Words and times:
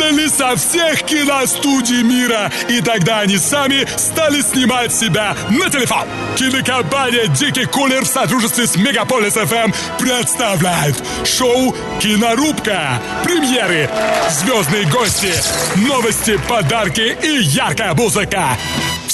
выгнали 0.00 0.28
со 0.28 0.56
всех 0.56 1.02
киностудий 1.02 2.02
мира. 2.02 2.50
И 2.68 2.80
тогда 2.80 3.20
они 3.20 3.38
сами 3.38 3.86
стали 3.96 4.40
снимать 4.40 4.94
себя 4.94 5.36
на 5.50 5.68
телефон. 5.70 6.06
Кинокомпания 6.36 7.26
«Дикий 7.26 7.66
кулер» 7.66 8.04
в 8.04 8.08
сотрудничестве 8.08 8.66
с 8.66 8.76
Мегаполис 8.76 9.34
ФМ 9.34 9.72
представляет 9.98 10.96
шоу 11.24 11.74
«Кинорубка». 12.00 13.00
Премьеры, 13.24 13.88
звездные 14.30 14.86
гости, 14.86 15.32
новости, 15.76 16.38
подарки 16.48 17.16
и 17.22 17.42
яркая 17.42 17.94
музыка. 17.94 18.56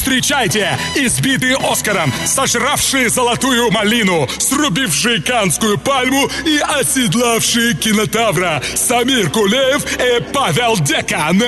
Встречайте 0.07 0.79
избитые 0.95 1.57
Оскаром, 1.57 2.13
сожравшие 2.27 3.09
золотую 3.09 3.73
малину, 3.73 4.29
срубившие 4.39 5.21
канскую 5.21 5.79
пальму 5.79 6.31
и 6.45 6.59
оседлавшие 6.59 7.75
кинотавра 7.75 8.63
Самир 8.77 9.29
Кулеев 9.31 9.85
и 9.99 10.23
Павел 10.33 10.77
Декан. 10.77 11.43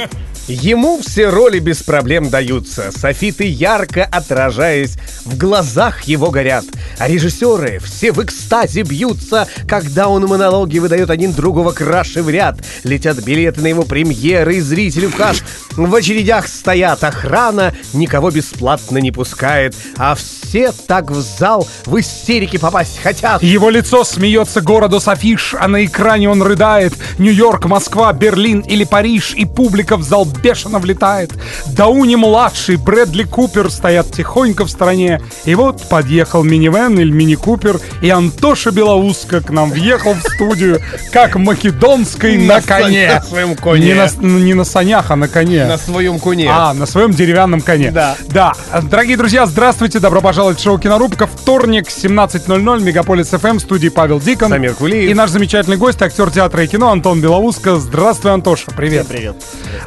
Ему 0.48 0.98
все 0.98 1.28
роли 1.28 1.58
без 1.58 1.82
проблем 1.82 2.30
даются, 2.30 2.90
софиты 2.90 3.44
ярко 3.44 4.04
отражаясь, 4.04 4.96
в 5.26 5.36
глазах 5.36 6.04
его 6.04 6.30
горят, 6.30 6.64
а 6.98 7.06
режиссеры 7.06 7.78
все 7.80 8.12
в 8.12 8.24
экстазе 8.24 8.80
бьются, 8.80 9.46
когда 9.68 10.08
он 10.08 10.24
монологи 10.24 10.78
выдает 10.78 11.10
один 11.10 11.34
другого 11.34 11.72
краше 11.72 12.22
в 12.22 12.30
ряд. 12.30 12.60
Летят 12.82 13.22
билеты 13.22 13.60
на 13.60 13.66
его 13.66 13.82
премьеры, 13.82 14.56
и 14.56 14.60
зрители 14.60 15.04
в 15.04 15.14
каш 15.14 15.42
в 15.76 15.94
очередях 15.94 16.48
стоят, 16.48 17.04
охрана 17.04 17.74
никого 17.92 18.30
бесплатно 18.30 18.96
не 18.98 19.12
пускает, 19.12 19.74
а 19.98 20.14
все 20.14 20.37
так 20.86 21.10
в 21.10 21.20
зал 21.20 21.66
в 21.86 21.98
истерике 22.00 22.58
попасть 22.58 22.98
хотят. 23.02 23.42
Его 23.42 23.70
лицо 23.70 24.04
смеется 24.04 24.60
городу 24.60 25.00
с 25.00 25.08
афиш, 25.08 25.54
а 25.58 25.68
на 25.68 25.84
экране 25.84 26.30
он 26.30 26.42
рыдает. 26.42 26.94
Нью-Йорк, 27.18 27.66
Москва, 27.66 28.12
Берлин 28.12 28.60
или 28.60 28.84
Париж, 28.84 29.34
и 29.34 29.44
публика 29.44 29.96
в 29.96 30.02
зал 30.02 30.24
бешено 30.24 30.78
влетает. 30.78 31.32
Дауни-младший, 31.66 32.76
Брэдли 32.76 33.24
Купер 33.24 33.70
стоят 33.70 34.10
тихонько 34.12 34.64
в 34.64 34.70
стороне. 34.70 35.20
И 35.44 35.54
вот 35.54 35.88
подъехал 35.88 36.42
минивэн 36.42 36.98
или 36.98 37.10
мини-купер, 37.10 37.80
и 38.02 38.10
Антоша 38.10 38.70
Белоуска 38.70 39.40
к 39.40 39.50
нам 39.50 39.70
въехал 39.70 40.14
в 40.14 40.22
студию, 40.22 40.80
как 41.12 41.36
македонский 41.36 42.38
на 42.38 42.62
коне. 42.62 43.12
На 43.14 43.22
своем 43.22 43.54
коне. 43.54 43.86
Не 43.86 43.94
на, 43.94 44.08
не 44.22 44.54
на 44.54 44.64
санях, 44.64 45.10
а 45.10 45.16
на 45.16 45.28
коне. 45.28 45.66
На 45.66 45.78
своем 45.78 46.18
коне. 46.18 46.48
А, 46.50 46.72
на 46.72 46.86
своем 46.86 47.10
деревянном 47.10 47.60
коне. 47.60 47.90
Да. 47.90 48.16
Да. 48.28 48.54
Дорогие 48.82 49.16
друзья, 49.16 49.46
здравствуйте, 49.46 50.00
добро 50.00 50.20
пожаловать 50.20 50.37
в 50.38 50.60
шоу 50.60 50.78
«Кинорубка». 50.78 51.26
Вторник, 51.26 51.88
17.00, 51.88 52.80
Мегаполис 52.80 53.30
ФМ, 53.30 53.56
в 53.56 53.60
студии 53.60 53.88
Павел 53.88 54.20
Дикон. 54.20 54.50
Самир 54.50 54.72
Кулиев. 54.74 55.10
И 55.10 55.12
наш 55.12 55.30
замечательный 55.30 55.76
гость, 55.76 56.00
актер 56.00 56.30
театра 56.30 56.62
и 56.62 56.68
кино 56.68 56.92
Антон 56.92 57.20
Белоуска. 57.20 57.74
Здравствуй, 57.74 58.32
Антоша, 58.32 58.70
привет. 58.70 59.08
Привет. 59.08 59.34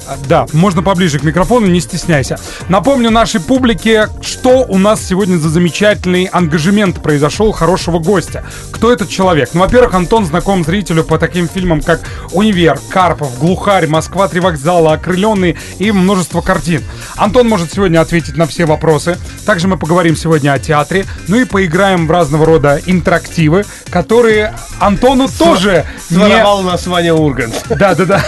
А, 0.08 0.18
Да, 0.28 0.48
можно 0.52 0.84
поближе 0.84 1.20
к 1.20 1.24
микрофону, 1.24 1.68
не 1.68 1.80
стесняйся. 1.80 2.38
Напомню 2.68 3.12
нашей 3.12 3.40
публике, 3.40 4.10
что 4.22 4.66
у 4.68 4.78
нас 4.78 5.02
сегодня 5.02 5.38
за 5.38 5.48
замечательный 5.48 6.26
ангажемент 6.26 7.02
произошел 7.02 7.54
хорошего 7.54 8.00
гостя. 8.00 8.44
Кто 8.72 8.92
этот 8.92 9.08
человек? 9.08 9.52
Ну, 9.54 9.62
во-первых, 9.62 9.94
Антон 9.94 10.26
знаком 10.26 10.66
зрителю 10.66 11.06
по 11.06 11.18
таким 11.18 11.48
фильмам, 11.48 11.80
как 11.82 12.02
«Универ», 12.34 12.78
«Карпов», 12.90 13.40
«Глухарь», 13.40 13.88
«Москва. 13.88 14.28
Три 14.28 14.42
вокзала», 14.42 14.92
«Окрыленный» 14.94 15.58
и 15.80 15.94
множество 15.94 16.42
картин. 16.42 16.84
Антон 17.16 17.48
может 17.48 17.72
сегодня 17.72 18.02
ответить 18.02 18.36
на 18.36 18.48
все 18.48 18.66
вопросы. 18.66 19.18
Также 19.46 19.70
мы 19.70 19.78
поговорим 19.78 20.18
сегодня 20.18 20.41
о 20.48 20.60
театре, 20.60 21.06
ну 21.28 21.38
и 21.38 21.46
поиграем 21.46 22.08
в 22.08 22.12
разного 22.12 22.46
рода 22.46 22.80
интерактивы, 22.86 23.66
которые 23.90 24.54
Антону 24.80 25.28
тоже 25.28 25.86
не... 26.10 26.18
Своровал 26.18 26.60
у 26.60 26.64
нас 26.64 26.88
Ваня 26.88 27.14
Ургант. 27.14 27.64
Да, 27.70 27.96
да, 27.96 28.06
да. 28.06 28.24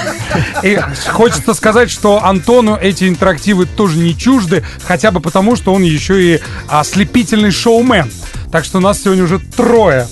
И 0.61 0.79
хочется 1.09 1.53
сказать, 1.53 1.89
что 1.89 2.23
Антону 2.23 2.75
эти 2.75 3.07
интерактивы 3.07 3.65
тоже 3.65 3.97
не 3.97 4.17
чужды, 4.17 4.63
хотя 4.85 5.11
бы 5.11 5.19
потому, 5.19 5.55
что 5.55 5.73
он 5.73 5.83
еще 5.83 6.21
и 6.21 6.41
ослепительный 6.67 7.51
шоумен. 7.51 8.11
Так 8.51 8.65
что 8.65 8.79
нас 8.79 9.01
сегодня 9.01 9.23
уже 9.23 9.39
трое 9.39 10.07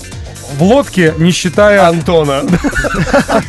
в 0.52 0.62
лодке, 0.62 1.14
не 1.18 1.30
считая 1.30 1.86
Антона. 1.86 2.42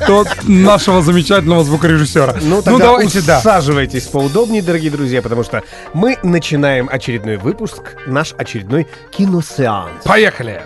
тот 0.08 0.28
нашего 0.44 1.02
замечательного 1.02 1.64
звукорежиссера. 1.64 2.36
Ну, 2.42 2.62
тогда 2.62 2.86
давайте, 2.86 3.22
да. 3.22 3.40
усаживайтесь 3.40 4.04
поудобнее, 4.04 4.62
дорогие 4.62 4.92
друзья, 4.92 5.22
потому 5.22 5.44
что 5.44 5.64
мы 5.94 6.18
начинаем 6.24 6.90
очередной 6.92 7.38
выпуск, 7.38 7.96
наш 8.08 8.34
очередной 8.38 8.88
киносеанс. 9.12 10.04
Поехали! 10.04 10.62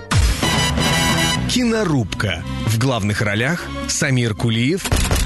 Кинорубка. 1.49 2.43
В 2.65 2.77
главных 2.77 3.21
ролях 3.21 3.63
Самир 3.87 4.35
Кулиев 4.35 4.83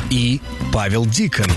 и 0.10 0.40
Павел 0.72 1.06
Дикон. 1.06 1.48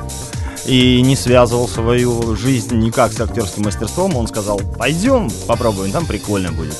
и 0.65 1.01
не 1.01 1.15
связывал 1.15 1.67
свою 1.67 2.35
жизнь 2.35 2.75
никак 2.75 3.13
с 3.13 3.21
актерским 3.21 3.63
мастерством. 3.63 4.15
Он 4.17 4.27
сказал, 4.27 4.59
пойдем 4.77 5.29
попробуем, 5.47 5.91
там 5.91 6.05
прикольно 6.05 6.51
будет. 6.51 6.75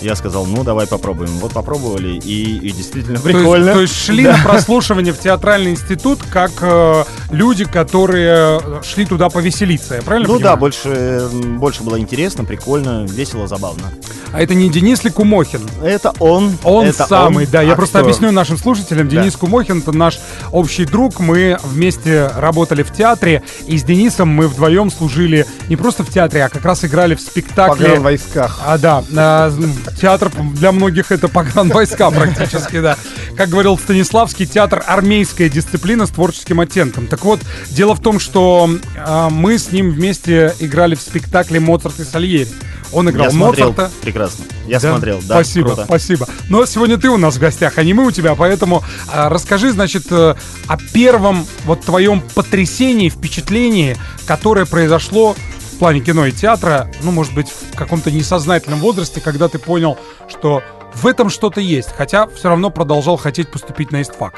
Я 0.00 0.14
сказал, 0.16 0.46
ну 0.46 0.62
давай 0.64 0.86
попробуем. 0.86 1.30
Вот 1.38 1.52
попробовали, 1.52 2.10
и, 2.18 2.58
и 2.58 2.70
действительно 2.70 3.18
то 3.18 3.28
есть, 3.28 3.40
прикольно. 3.40 3.72
то 3.72 3.80
есть 3.80 3.96
шли 3.96 4.24
Да. 4.24 4.36
на 4.36 4.44
прослушивание 4.44 5.12
в 5.12 5.18
театральный 5.18 5.72
институт 5.72 6.20
как 6.30 6.52
э, 6.60 7.04
люди, 7.34 7.64
которые 7.64 8.60
э, 8.62 8.82
шли 8.82 9.04
туда 9.04 9.28
повеселиться, 9.28 9.96
я 9.96 10.02
правильно 10.02 10.28
Ну 10.28 10.34
понимаю? 10.34 10.54
да, 10.56 10.60
больше, 10.60 11.28
больше 11.58 11.82
было 11.82 11.98
интересно, 11.98 12.44
прикольно, 12.44 13.04
весело, 13.08 13.46
забавно. 13.46 13.92
А 14.32 14.40
это 14.42 14.54
не 14.54 14.68
Денис 14.68 15.04
ли 15.04 15.10
Кумохин? 15.10 15.60
Это 15.82 16.12
он. 16.18 16.56
Он 16.64 16.86
это 16.86 17.06
самый, 17.06 17.44
он, 17.44 17.50
да. 17.52 17.62
Я 17.62 17.76
просто 17.76 17.98
актер. 17.98 18.10
объясню 18.10 18.32
нашим 18.32 18.58
слушателям. 18.58 19.08
Денис 19.08 19.36
Кумохин 19.36 19.78
это 19.78 19.92
наш 19.92 20.18
общий 20.50 20.84
друг. 20.84 21.20
Мы 21.20 21.56
вместе 21.62 22.28
работали 22.36 22.82
в 22.82 22.92
театре, 22.92 23.44
и 23.68 23.78
с 23.78 23.84
Денисом 23.84 24.28
мы 24.28 24.48
вдвоем 24.48 24.90
служили 24.90 25.46
не 25.68 25.76
просто 25.76 26.02
в 26.02 26.10
театре, 26.10 26.44
а 26.44 26.48
как 26.48 26.64
раз 26.64 26.84
играли 26.84 27.14
в 27.14 27.20
спектакле. 27.20 28.00
В 28.00 28.02
войсках. 28.02 28.60
А, 28.66 28.76
да, 28.76 29.04
а, 29.16 29.52
театр 30.00 30.32
для 30.54 30.72
многих 30.72 31.12
это 31.12 31.28
погранвойска 31.28 32.10
практически, 32.10 32.80
да. 32.80 32.96
Как 33.36 33.48
говорил 33.50 33.78
Станиславский, 33.78 34.46
театр 34.46 34.82
армейская 34.84 35.48
дисциплина 35.48 36.06
с 36.06 36.10
творческим 36.10 36.58
оттенком. 36.60 37.06
Так 37.06 37.23
вот, 37.24 37.40
дело 37.70 37.94
в 37.94 38.00
том, 38.00 38.20
что 38.20 38.70
а, 38.96 39.28
мы 39.30 39.58
с 39.58 39.72
ним 39.72 39.90
вместе 39.90 40.54
играли 40.60 40.94
в 40.94 41.00
спектакле 41.00 41.58
«Моцарт 41.58 41.98
и 42.00 42.04
Сальери». 42.04 42.46
Он 42.92 43.10
играл 43.10 43.24
Я 43.26 43.30
смотрел, 43.32 43.68
Моцарта. 43.70 43.90
прекрасно. 44.02 44.44
Я 44.68 44.78
Да? 44.78 44.90
смотрел, 44.92 45.18
да, 45.22 45.34
Спасибо, 45.34 45.66
круто. 45.68 45.84
спасибо. 45.86 46.28
Но 46.48 46.64
сегодня 46.64 46.96
ты 46.96 47.08
у 47.08 47.16
нас 47.16 47.34
в 47.34 47.40
гостях, 47.40 47.78
а 47.78 47.82
не 47.82 47.92
мы 47.92 48.06
у 48.06 48.10
тебя, 48.12 48.36
поэтому 48.36 48.84
а, 49.12 49.28
расскажи, 49.28 49.72
значит, 49.72 50.04
э, 50.10 50.36
о 50.68 50.76
первом 50.92 51.44
вот 51.64 51.80
твоем 51.80 52.22
потрясении, 52.34 53.08
впечатлении, 53.08 53.96
которое 54.26 54.64
произошло 54.64 55.34
в 55.72 55.78
плане 55.78 56.00
кино 56.00 56.26
и 56.26 56.30
театра, 56.32 56.88
ну, 57.02 57.10
может 57.10 57.34
быть, 57.34 57.48
в 57.48 57.74
каком-то 57.76 58.12
несознательном 58.12 58.78
возрасте, 58.78 59.20
когда 59.20 59.48
ты 59.48 59.58
понял, 59.58 59.98
что 60.28 60.62
в 60.94 61.08
этом 61.08 61.30
что-то 61.30 61.60
есть, 61.60 61.88
хотя 61.96 62.28
все 62.28 62.48
равно 62.48 62.70
продолжал 62.70 63.16
хотеть 63.16 63.50
поступить 63.50 63.90
на 63.90 64.02
истфак. 64.02 64.34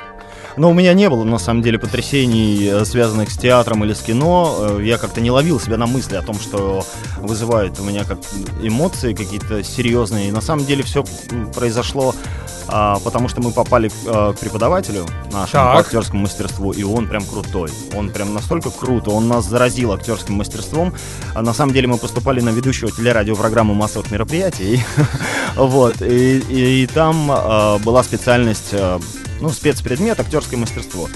Но 0.57 0.71
у 0.71 0.75
меня 0.75 0.95
не 0.95 1.09
было, 1.11 1.25
на 1.25 1.39
самом 1.39 1.63
деле, 1.63 1.79
потрясений, 1.79 2.67
э, 2.67 2.85
связанных 2.85 3.31
с 3.31 3.37
театром 3.37 3.85
или 3.85 3.93
с 3.93 4.01
кино. 4.01 4.57
Э, 4.59 4.81
Я 4.83 4.99
как-то 4.99 5.21
не 5.21 5.31
ловил 5.31 5.61
себя 5.61 5.77
на 5.77 5.87
мысли 5.87 6.17
о 6.17 6.23
том, 6.23 6.39
что 6.39 6.85
вызывает 7.19 7.79
у 7.81 7.85
меня 7.85 8.05
как 8.05 8.19
эмоции 8.63 9.13
какие-то 9.15 9.63
серьезные. 9.63 10.29
И 10.29 10.33
на 10.33 10.41
самом 10.41 10.65
деле 10.65 10.83
все 10.83 11.05
произошло 11.55 12.15
а, 12.69 12.99
потому 13.05 13.29
что 13.29 13.41
мы 13.41 13.53
попали 13.53 13.91
э, 14.07 14.33
к 14.35 14.41
преподавателю 14.41 15.07
нашему 15.33 15.47
Так. 15.53 15.75
по 15.75 15.81
актерскому 15.81 16.23
мастерству, 16.23 16.73
и 16.73 16.83
он 16.83 17.07
прям 17.07 17.25
крутой. 17.25 17.71
Он 17.95 18.11
прям 18.11 18.35
настолько 18.35 18.71
круто, 18.71 19.11
он 19.11 19.29
нас 19.29 19.45
заразил 19.45 19.93
актерским 19.93 20.35
мастерством. 20.35 20.93
А 21.35 21.43
на 21.43 21.53
самом 21.53 21.73
деле 21.73 21.87
мы 21.87 21.97
поступали 21.97 22.41
на 22.41 22.49
ведущего 22.51 22.91
телерадиопрограммы 22.91 23.75
массовых 23.75 24.11
мероприятий. 24.11 24.83
Вот. 25.57 26.03
И, 26.03 26.87
там 26.93 27.31
э, 27.33 27.79
была 27.79 28.03
специальность, 28.03 28.75
ну, 29.41 29.51
спецпредмет 29.51 30.19
актерское 30.21 30.59
мастерство. 30.59 31.09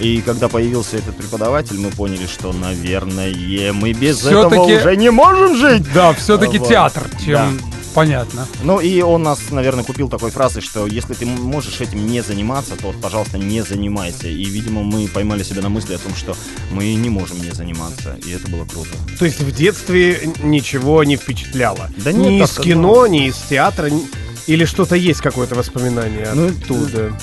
И 0.00 0.20
когда 0.20 0.48
появился 0.48 0.96
этот 0.96 1.16
преподаватель, 1.16 1.78
мы 1.78 1.90
поняли, 1.90 2.26
что, 2.26 2.52
наверное, 2.52 3.32
мы 3.72 3.92
без 3.92 4.18
Всё-таки- 4.18 4.54
этого 4.56 4.78
уже 4.80 4.96
не 4.96 5.10
можем 5.10 5.56
жить. 5.56 5.82
Да, 5.92 6.12
все-таки 6.12 6.58
Вот. 6.58 6.68
театр, 6.68 7.10
чем 7.24 7.60
понятно. 7.94 8.46
Ну 8.62 8.78
и 8.78 9.00
он 9.02 9.24
нас, 9.24 9.40
наверное, 9.50 9.82
купил 9.82 10.08
такой 10.08 10.30
фразой, 10.30 10.62
что 10.62 10.86
если 10.86 11.14
ты 11.14 11.26
можешь 11.26 11.80
этим 11.80 12.06
не 12.06 12.22
заниматься, 12.22 12.76
то, 12.80 12.94
пожалуйста, 13.02 13.38
не 13.38 13.62
занимайся. 13.62 14.28
И, 14.28 14.44
видимо, 14.44 14.84
мы 14.84 15.08
поймали 15.08 15.42
себя 15.42 15.62
на 15.62 15.68
мысли 15.68 15.94
о 15.94 15.98
том, 15.98 16.14
что 16.14 16.36
мы 16.70 16.94
не 16.94 17.10
можем 17.10 17.42
не 17.42 17.50
заниматься. 17.50 18.16
И 18.24 18.30
это 18.30 18.48
было 18.48 18.64
круто. 18.66 18.90
То 19.18 19.24
есть 19.24 19.40
в 19.40 19.50
детстве 19.52 20.30
ничего 20.44 21.02
не 21.02 21.16
впечатляло? 21.16 21.90
Да 21.96 22.12
нет, 22.12 22.28
Ни 22.30 22.44
из 22.44 22.50
кино, 22.58 23.08
ни 23.08 23.26
из 23.26 23.36
театра, 23.50 23.86
ни- 23.90 24.06
или 24.46 24.64
что-то 24.64 24.94
есть 24.94 25.20
какое-то 25.20 25.56
воспоминание 25.56 26.28
Ну, 26.34 26.48
оттуда? 26.50 27.18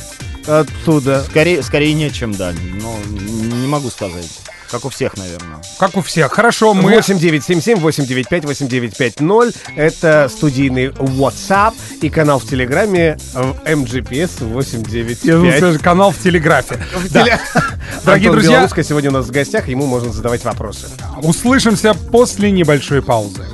Оттуда. 0.47 1.23
Скорее, 1.23 1.63
скорее 1.63 1.93
нет, 1.93 2.13
чем 2.13 2.33
да. 2.33 2.53
Но 2.81 2.97
не 3.09 3.67
могу 3.67 3.89
сказать. 3.89 4.29
Как 4.69 4.83
у 4.83 4.89
всех, 4.89 5.15
наверное. 5.15 5.61
Как 5.79 5.95
у 5.95 6.01
всех. 6.01 6.31
Хорошо, 6.31 6.73
мы... 6.73 6.95
8977-895-8050. 6.97 9.55
Это 9.75 10.27
студийный 10.29 10.87
WhatsApp 10.87 11.73
и 12.01 12.09
канал 12.09 12.39
в 12.39 12.47
Телеграме 12.47 13.17
в 13.33 13.55
MGPS 13.65 14.03
Я 14.31 14.37
думаю, 14.39 14.55
895. 14.55 15.63
это 15.63 15.79
канал 15.79 16.11
в 16.11 16.17
Телеграфе. 16.17 16.83
Теле- 17.09 17.39
Дорогие 18.03 18.29
Антон 18.29 18.31
друзья- 18.33 18.51
Белорусская 18.53 18.83
сегодня 18.83 19.09
у 19.11 19.13
нас 19.13 19.27
в 19.27 19.31
гостях, 19.31 19.67
ему 19.67 19.85
можно 19.85 20.11
задавать 20.11 20.43
вопросы. 20.43 20.87
Услышимся 21.21 21.93
после 21.93 22.49
небольшой 22.51 23.01
паузы. 23.03 23.45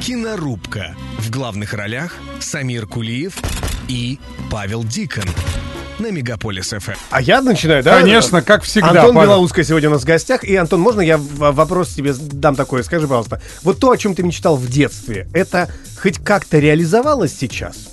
Кинорубка. 0.00 0.94
В 1.18 1.30
главных 1.30 1.72
ролях 1.74 2.16
Самир 2.40 2.86
Кулиев 2.86 3.34
и 3.88 4.18
Павел 4.50 4.84
Дикон. 4.84 5.24
На 5.98 6.10
Мегаполис 6.10 6.70
ФМ. 6.70 6.92
А 7.10 7.22
я 7.22 7.42
начинаю, 7.42 7.82
да? 7.84 8.00
Конечно, 8.00 8.42
как 8.42 8.64
всегда. 8.64 8.90
Антон 8.90 9.14
Павел. 9.14 9.30
Белоусская 9.30 9.62
сегодня 9.62 9.88
у 9.88 9.92
нас 9.92 10.02
в 10.02 10.04
гостях. 10.06 10.42
И, 10.42 10.56
Антон, 10.56 10.80
можно 10.80 11.00
я 11.00 11.16
вопрос 11.18 11.90
тебе 11.90 12.12
дам 12.14 12.56
такой? 12.56 12.82
Скажи, 12.82 13.06
пожалуйста, 13.06 13.40
вот 13.62 13.78
то, 13.78 13.90
о 13.90 13.96
чем 13.96 14.14
ты 14.14 14.22
мечтал 14.22 14.56
в 14.56 14.68
детстве, 14.68 15.28
это 15.32 15.70
хоть 16.00 16.18
как-то 16.18 16.58
реализовалось 16.58 17.36
сейчас? 17.38 17.91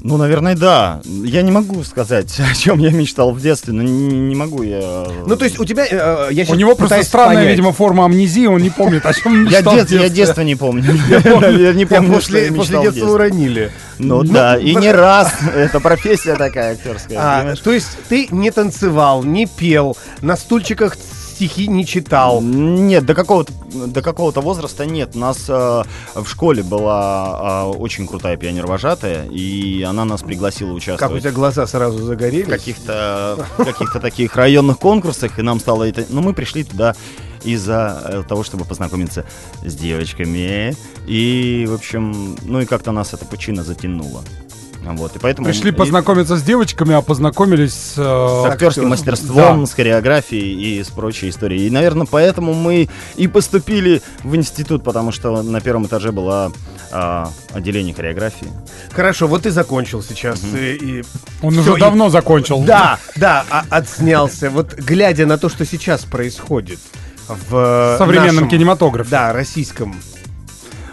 Ну, 0.00 0.16
наверное, 0.16 0.54
да. 0.56 1.00
Я 1.04 1.42
не 1.42 1.50
могу 1.50 1.82
сказать, 1.82 2.34
о 2.50 2.54
чем 2.54 2.78
я 2.78 2.90
мечтал 2.90 3.32
в 3.32 3.40
детстве, 3.40 3.72
но 3.72 3.82
не, 3.82 3.90
не 3.90 4.34
могу 4.34 4.62
я... 4.62 5.06
Ну, 5.26 5.36
то 5.36 5.44
есть 5.44 5.58
у 5.58 5.64
тебя... 5.64 5.86
э, 5.90 6.28
я 6.30 6.44
У 6.48 6.54
него 6.54 6.74
просто 6.74 7.02
странная, 7.02 7.36
понять. 7.36 7.50
видимо, 7.50 7.72
форма 7.72 8.04
амнезии, 8.04 8.46
он 8.46 8.62
не 8.62 8.70
помнит, 8.70 9.04
о 9.04 9.12
чем 9.12 9.46
Я, 9.46 9.58
мечтал 9.58 9.74
в 9.74 9.76
дет- 9.78 9.90
я 10.00 10.08
детство 10.08 10.42
не 10.42 10.54
помню. 10.54 10.94
Я 11.08 11.72
не 11.72 11.84
помню, 11.84 12.20
что 12.20 12.38
я 12.38 12.52
после, 12.52 12.80
детства 12.80 13.10
уронили. 13.10 13.72
Ну 13.98 14.22
да, 14.22 14.56
и 14.56 14.74
не 14.74 14.92
раз. 14.92 15.32
Это 15.54 15.80
профессия 15.80 16.36
такая 16.36 16.72
актерская. 16.74 17.18
А, 17.20 17.54
то 17.56 17.72
есть 17.72 17.88
ты 18.08 18.28
не 18.30 18.50
танцевал, 18.50 19.24
не 19.24 19.46
пел, 19.46 19.96
на 20.20 20.36
стульчиках 20.36 20.96
стихи 21.38 21.68
не 21.68 21.86
читал. 21.86 22.42
Нет, 22.42 23.06
до 23.06 23.14
какого-то 23.14 23.52
до 23.86 24.02
какого-то 24.02 24.40
возраста 24.40 24.84
нет. 24.86 25.10
У 25.14 25.18
нас 25.20 25.44
э, 25.48 25.82
в 26.14 26.26
школе 26.26 26.64
была 26.64 27.70
э, 27.72 27.76
очень 27.78 28.08
крутая 28.08 28.36
пионер-вожатая, 28.36 29.26
и 29.26 29.82
она 29.82 30.04
нас 30.04 30.22
пригласила 30.22 30.70
Как 30.70 30.74
у 30.74 30.78
участвовать 30.78 31.22
тебя 31.22 31.32
глаза 31.32 31.66
сразу 31.68 31.98
в 31.98 32.02
загорелись. 32.02 32.48
каких-то 32.48 33.46
каких-то 33.56 34.00
таких 34.00 34.34
районных 34.34 34.78
конкурсах, 34.78 35.38
и 35.38 35.42
нам 35.42 35.60
стало 35.60 35.84
это. 35.84 36.04
Ну, 36.08 36.22
мы 36.22 36.34
пришли 36.34 36.64
туда 36.64 36.96
из-за 37.44 38.02
э, 38.04 38.22
того, 38.28 38.42
чтобы 38.42 38.64
познакомиться 38.64 39.24
с 39.64 39.74
девочками. 39.76 40.74
И, 41.06 41.66
в 41.68 41.74
общем, 41.74 42.36
ну 42.42 42.60
и 42.60 42.66
как-то 42.66 42.90
нас 42.90 43.14
это 43.14 43.24
почина 43.24 43.62
затянуло. 43.62 44.24
Вот, 44.84 45.16
и 45.16 45.18
поэтому... 45.18 45.46
Пришли 45.46 45.70
и- 45.70 45.74
познакомиться 45.74 46.36
с 46.36 46.42
девочками, 46.42 46.94
а 46.94 47.02
познакомились 47.02 47.74
с... 47.74 47.94
с 47.94 47.98
э, 47.98 48.48
актерским 48.48 48.88
мастерством, 48.88 49.66
с 49.66 49.74
хореографией 49.74 50.78
и 50.78 50.82
с 50.82 50.88
прочей 50.88 51.28
историей. 51.28 51.66
И, 51.66 51.70
наверное, 51.70 52.06
поэтому 52.10 52.54
мы 52.54 52.88
и 53.16 53.26
поступили 53.28 54.00
в 54.22 54.34
институт, 54.34 54.82
потому 54.84 55.12
что 55.12 55.42
на 55.42 55.60
первом 55.60 55.86
этаже 55.86 56.10
было 56.12 56.52
а, 56.90 57.30
отделение 57.52 57.92
хореографии. 57.92 58.46
Хорошо, 58.92 59.26
вот 59.26 59.42
ты 59.42 59.50
закончил 59.50 60.02
сейчас. 60.02 60.42
и- 60.42 60.76
и- 61.00 61.04
Он 61.42 61.52
Всё, 61.52 61.60
уже 61.60 61.76
и- 61.76 61.80
давно 61.80 62.08
закончил. 62.08 62.60
Да, 62.62 62.98
да, 63.16 63.44
а- 63.50 63.64
отснялся. 63.68 64.48
Вот 64.48 64.72
глядя 64.74 65.26
на 65.26 65.36
то, 65.36 65.48
что 65.50 65.66
сейчас 65.66 66.04
происходит 66.04 66.78
в 67.26 67.50
В 67.50 67.96
современном 67.98 68.36
нашем- 68.36 68.48
кинематографе. 68.48 69.10
Да, 69.10 69.32
российском. 69.34 69.96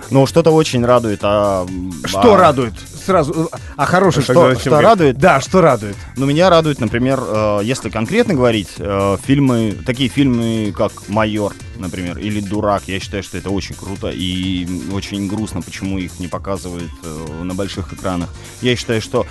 Но 0.10 0.26
что-то 0.26 0.52
очень 0.52 0.86
радует. 0.86 1.20
А, 1.24 1.66
Что 2.06 2.34
а, 2.36 2.38
радует? 2.38 2.74
Сразу. 3.06 3.50
А 3.76 3.86
хороший 3.86 4.24
Что- 4.24 4.34
что 4.34 4.34
говорить? 4.42 4.68
радует? 4.68 5.18
Да, 5.18 5.40
что 5.42 5.62
радует. 5.62 5.96
Ну, 6.18 6.26
меня 6.26 6.50
радует, 6.50 6.80
например, 6.80 7.20
э, 7.26 7.60
если 7.64 7.90
конкретно 7.90 8.34
говорить, 8.34 8.70
э, 8.78 9.18
фильмы, 9.24 9.78
такие 9.86 10.10
фильмы, 10.10 10.74
как 10.76 10.92
«Майор», 11.08 11.54
например, 11.78 12.18
или 12.18 12.40
«Дурак», 12.40 12.84
я 12.88 13.00
считаю, 13.00 13.22
что 13.22 13.38
это 13.38 13.50
очень 13.52 13.76
круто 13.76 14.10
и 14.10 14.68
очень 14.92 15.28
грустно, 15.28 15.62
почему 15.62 16.00
их 16.00 16.20
не 16.20 16.28
показывают 16.28 16.92
э, 17.04 17.44
на 17.44 17.54
больших 17.54 17.94
экранах. 17.94 18.30
Я 18.62 18.76
считаю, 18.76 19.02
что 19.02 19.26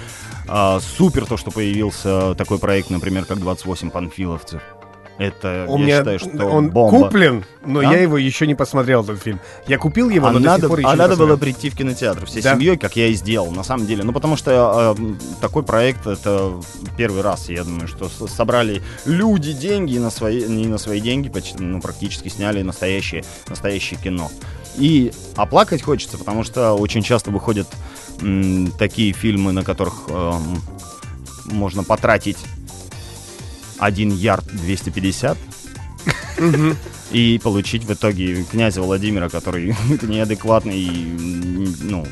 э, 0.49 0.79
супер 0.97 1.26
то, 1.26 1.37
что 1.37 1.50
появился 1.50 2.35
такой 2.37 2.59
проект, 2.59 2.91
например, 2.91 3.25
как 3.25 3.38
«28 3.38 3.91
панфиловцев». 3.91 4.62
Это, 5.16 5.66
У 5.69 5.78
я 5.78 5.84
меня 5.84 5.99
считаю, 5.99 6.19
что 6.19 6.46
он 6.46 6.70
бомба. 6.70 7.05
куплен, 7.05 7.44
но 7.64 7.82
Да? 7.82 7.93
я 7.93 8.00
его 8.00 8.19
еще 8.19 8.49
не 8.49 8.56
посмотрел, 8.56 9.05
этот 9.05 9.22
фильм. 9.22 9.38
Я 9.69 9.78
купил 9.78 10.11
его, 10.11 10.26
А 10.26 10.32
но 10.32 10.40
до 10.40 10.44
надо, 10.44 10.61
сих 10.62 10.69
пор 10.70 10.78
еще 10.81 10.88
а 10.88 10.93
не 10.93 10.99
надо 10.99 11.16
было 11.16 11.37
прийти 11.37 11.70
в 11.70 11.76
кинотеатр 11.76 12.26
всей 12.26 12.43
Да. 12.43 12.55
семьей, 12.55 12.76
как 12.76 12.96
я 12.96 13.06
и 13.06 13.14
сделал, 13.14 13.52
на 13.52 13.62
самом 13.62 13.87
деле. 13.87 14.02
Ну, 14.02 14.12
потому 14.12 14.37
что 14.37 14.96
э, 14.99 15.02
такой 15.40 15.62
проект 15.62 16.06
это 16.08 16.52
первый 16.96 17.22
раз, 17.22 17.49
я 17.49 17.62
думаю, 17.62 17.87
что 17.87 18.08
собрали 18.26 18.82
люди 19.05 19.52
деньги 19.52 19.99
на 19.99 20.11
свои, 20.11 20.44
не 20.46 20.66
на 20.66 20.78
свои 20.78 21.00
деньги, 21.00 21.28
почти, 21.28 21.62
ну, 21.62 21.81
практически 21.81 22.28
сняли 22.28 22.62
настоящее, 22.62 23.25
настоящее 23.49 24.00
кино. 24.02 24.32
И 24.76 25.12
оплакать 25.37 25.82
хочется, 25.82 26.19
потому 26.19 26.43
что 26.43 26.72
очень 26.72 27.02
часто 27.05 27.31
выходят 27.31 27.69
м, 28.20 28.72
такие 28.78 29.12
фильмы, 29.12 29.52
на 29.52 29.62
которых 29.62 29.94
эм, 30.08 30.61
можно 31.44 31.84
потратить 31.84 32.38
один 33.79 34.11
ярд 34.11 34.44
250 34.53 35.37
и 37.11 37.41
получить 37.43 37.85
в 37.85 37.93
итоге 37.93 38.44
князя 38.44 38.82
Владимира, 38.82 39.29
который 39.29 39.75
неадекватный 40.03 40.79
и, 40.79 41.69
ну... 41.82 42.06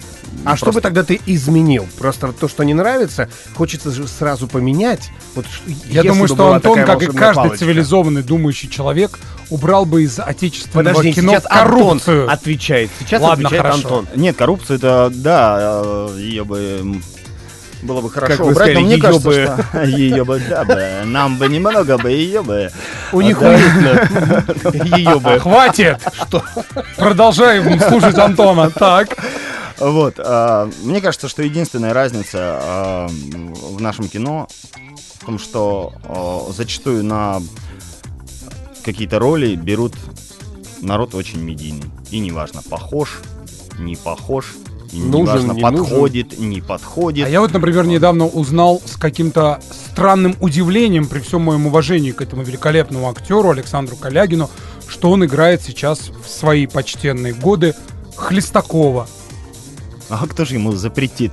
А 0.44 0.56
что 0.56 0.67
просто- 0.67 0.79
бы 0.79 0.81
тогда 0.81 1.05
ты 1.05 1.20
изменил? 1.26 1.87
Просто 1.99 2.32
то, 2.32 2.49
что 2.49 2.62
не 2.64 2.75
нравится, 2.75 3.29
хочется 3.55 3.91
же 3.91 4.09
сразу 4.09 4.49
поменять. 4.49 5.11
Вот 5.35 5.44
Я 5.88 6.03
думаю, 6.03 6.26
что 6.26 6.53
Антон, 6.53 6.85
как 6.85 7.03
и 7.03 7.06
каждый 7.06 7.35
палочка. 7.35 7.59
цивилизованный 7.59 8.23
думающий 8.23 8.69
человек, 8.69 9.19
убрал 9.50 9.85
бы 9.85 10.03
из 10.03 10.19
отечественного 10.19 10.88
Подожди, 10.88 11.12
кино 11.12 11.33
сейчас 11.33 11.45
коррупцию. 11.45 12.23
Антон 12.23 12.35
отвечает. 12.35 12.90
Сейчас 13.00 13.23
Ладно, 13.23 13.49
отвечает 13.49 13.62
хорошо. 13.75 13.99
Антон. 13.99 14.09
Нет, 14.21 14.37
коррупцию 14.37 14.76
это, 14.78 15.12
да, 15.14 16.09
ее 16.16 16.45
бы... 16.45 17.00
Было 17.82 18.00
бы 18.00 18.10
хорошо 18.10 18.32
Как 18.32 18.40
вы 18.46 18.52
убрать, 18.52 18.70
сказали, 18.70 18.74
но 18.74 18.80
мне 18.80 18.94
её 18.94 19.02
кажется, 19.02 19.28
бы. 19.28 19.64
что... 19.68 19.82
Ее 19.84 20.24
бы, 20.24 20.40
да 20.48 20.64
бы. 20.64 20.88
Нам 21.04 21.36
бы 21.36 21.48
немного 21.48 21.98
бы, 21.98 22.10
ее 22.10 22.42
бы. 22.42 22.70
У 23.12 23.20
них 23.20 23.40
уютно. 23.40 24.08
Ее 24.96 25.18
бы. 25.18 25.38
Хватит! 25.40 25.98
Что? 26.12 26.44
Продолжаем 26.96 27.80
слушать 27.80 28.16
Антона. 28.18 28.70
Так. 28.70 29.16
Вот. 29.78 30.14
а, 30.18 30.70
Мне 30.82 31.00
кажется, 31.00 31.28
что 31.28 31.42
единственная 31.42 31.92
разница 31.92 32.38
а, 32.62 33.08
в 33.08 33.80
нашем 33.80 34.08
кино 34.08 34.46
в 35.20 35.26
том, 35.26 35.38
что 35.40 35.92
а, 36.04 36.52
зачастую 36.52 37.02
на 37.04 37.42
какие-то 38.84 39.18
роли 39.18 39.56
берут 39.56 39.94
народ 40.80 41.14
очень 41.16 41.40
медийный. 41.40 41.90
И 42.10 42.20
неважно, 42.20 42.62
похож, 42.68 43.20
не 43.78 43.96
похож, 43.96 44.54
и 44.92 45.00
Нужен, 45.00 45.22
неважно, 45.46 45.52
не 45.52 45.62
нужен. 45.62 45.78
подходит, 45.87 46.38
не 46.38 46.61
подходит. 46.61 47.26
А 47.26 47.30
я 47.30 47.40
вот, 47.40 47.52
например, 47.52 47.87
недавно 47.87 48.26
узнал 48.26 48.82
с 48.84 48.96
каким-то 48.96 49.61
странным 49.90 50.37
удивлением, 50.40 51.06
при 51.06 51.20
всем 51.20 51.42
моем 51.42 51.66
уважении 51.66 52.11
к 52.12 52.20
этому 52.20 52.42
великолепному 52.42 53.08
актеру 53.08 53.50
Александру 53.50 53.96
Калягину, 53.96 54.50
что 54.88 55.11
он 55.11 55.25
играет 55.25 55.62
сейчас 55.62 56.11
в 56.25 56.28
свои 56.28 56.66
почтенные 56.66 57.32
годы 57.32 57.75
Хлестакова. 58.16 59.08
А 60.11 60.26
кто 60.26 60.44
же 60.44 60.54
ему 60.56 60.72
запретит 60.72 61.32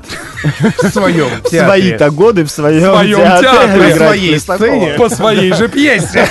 В 0.82 0.88
своем 0.88 1.28
в 1.44 1.50
свои-то 1.50 2.12
годы 2.12 2.46
в 2.46 2.50
своем, 2.50 2.80
В 2.92 2.96
своем 2.96 3.18
театре, 3.18 3.42
театре. 3.44 3.96
своей 3.96 4.40
сцене. 4.40 4.94
По 4.98 5.10
своей 5.10 5.52
же 5.52 5.68
пьесе, 5.68 6.26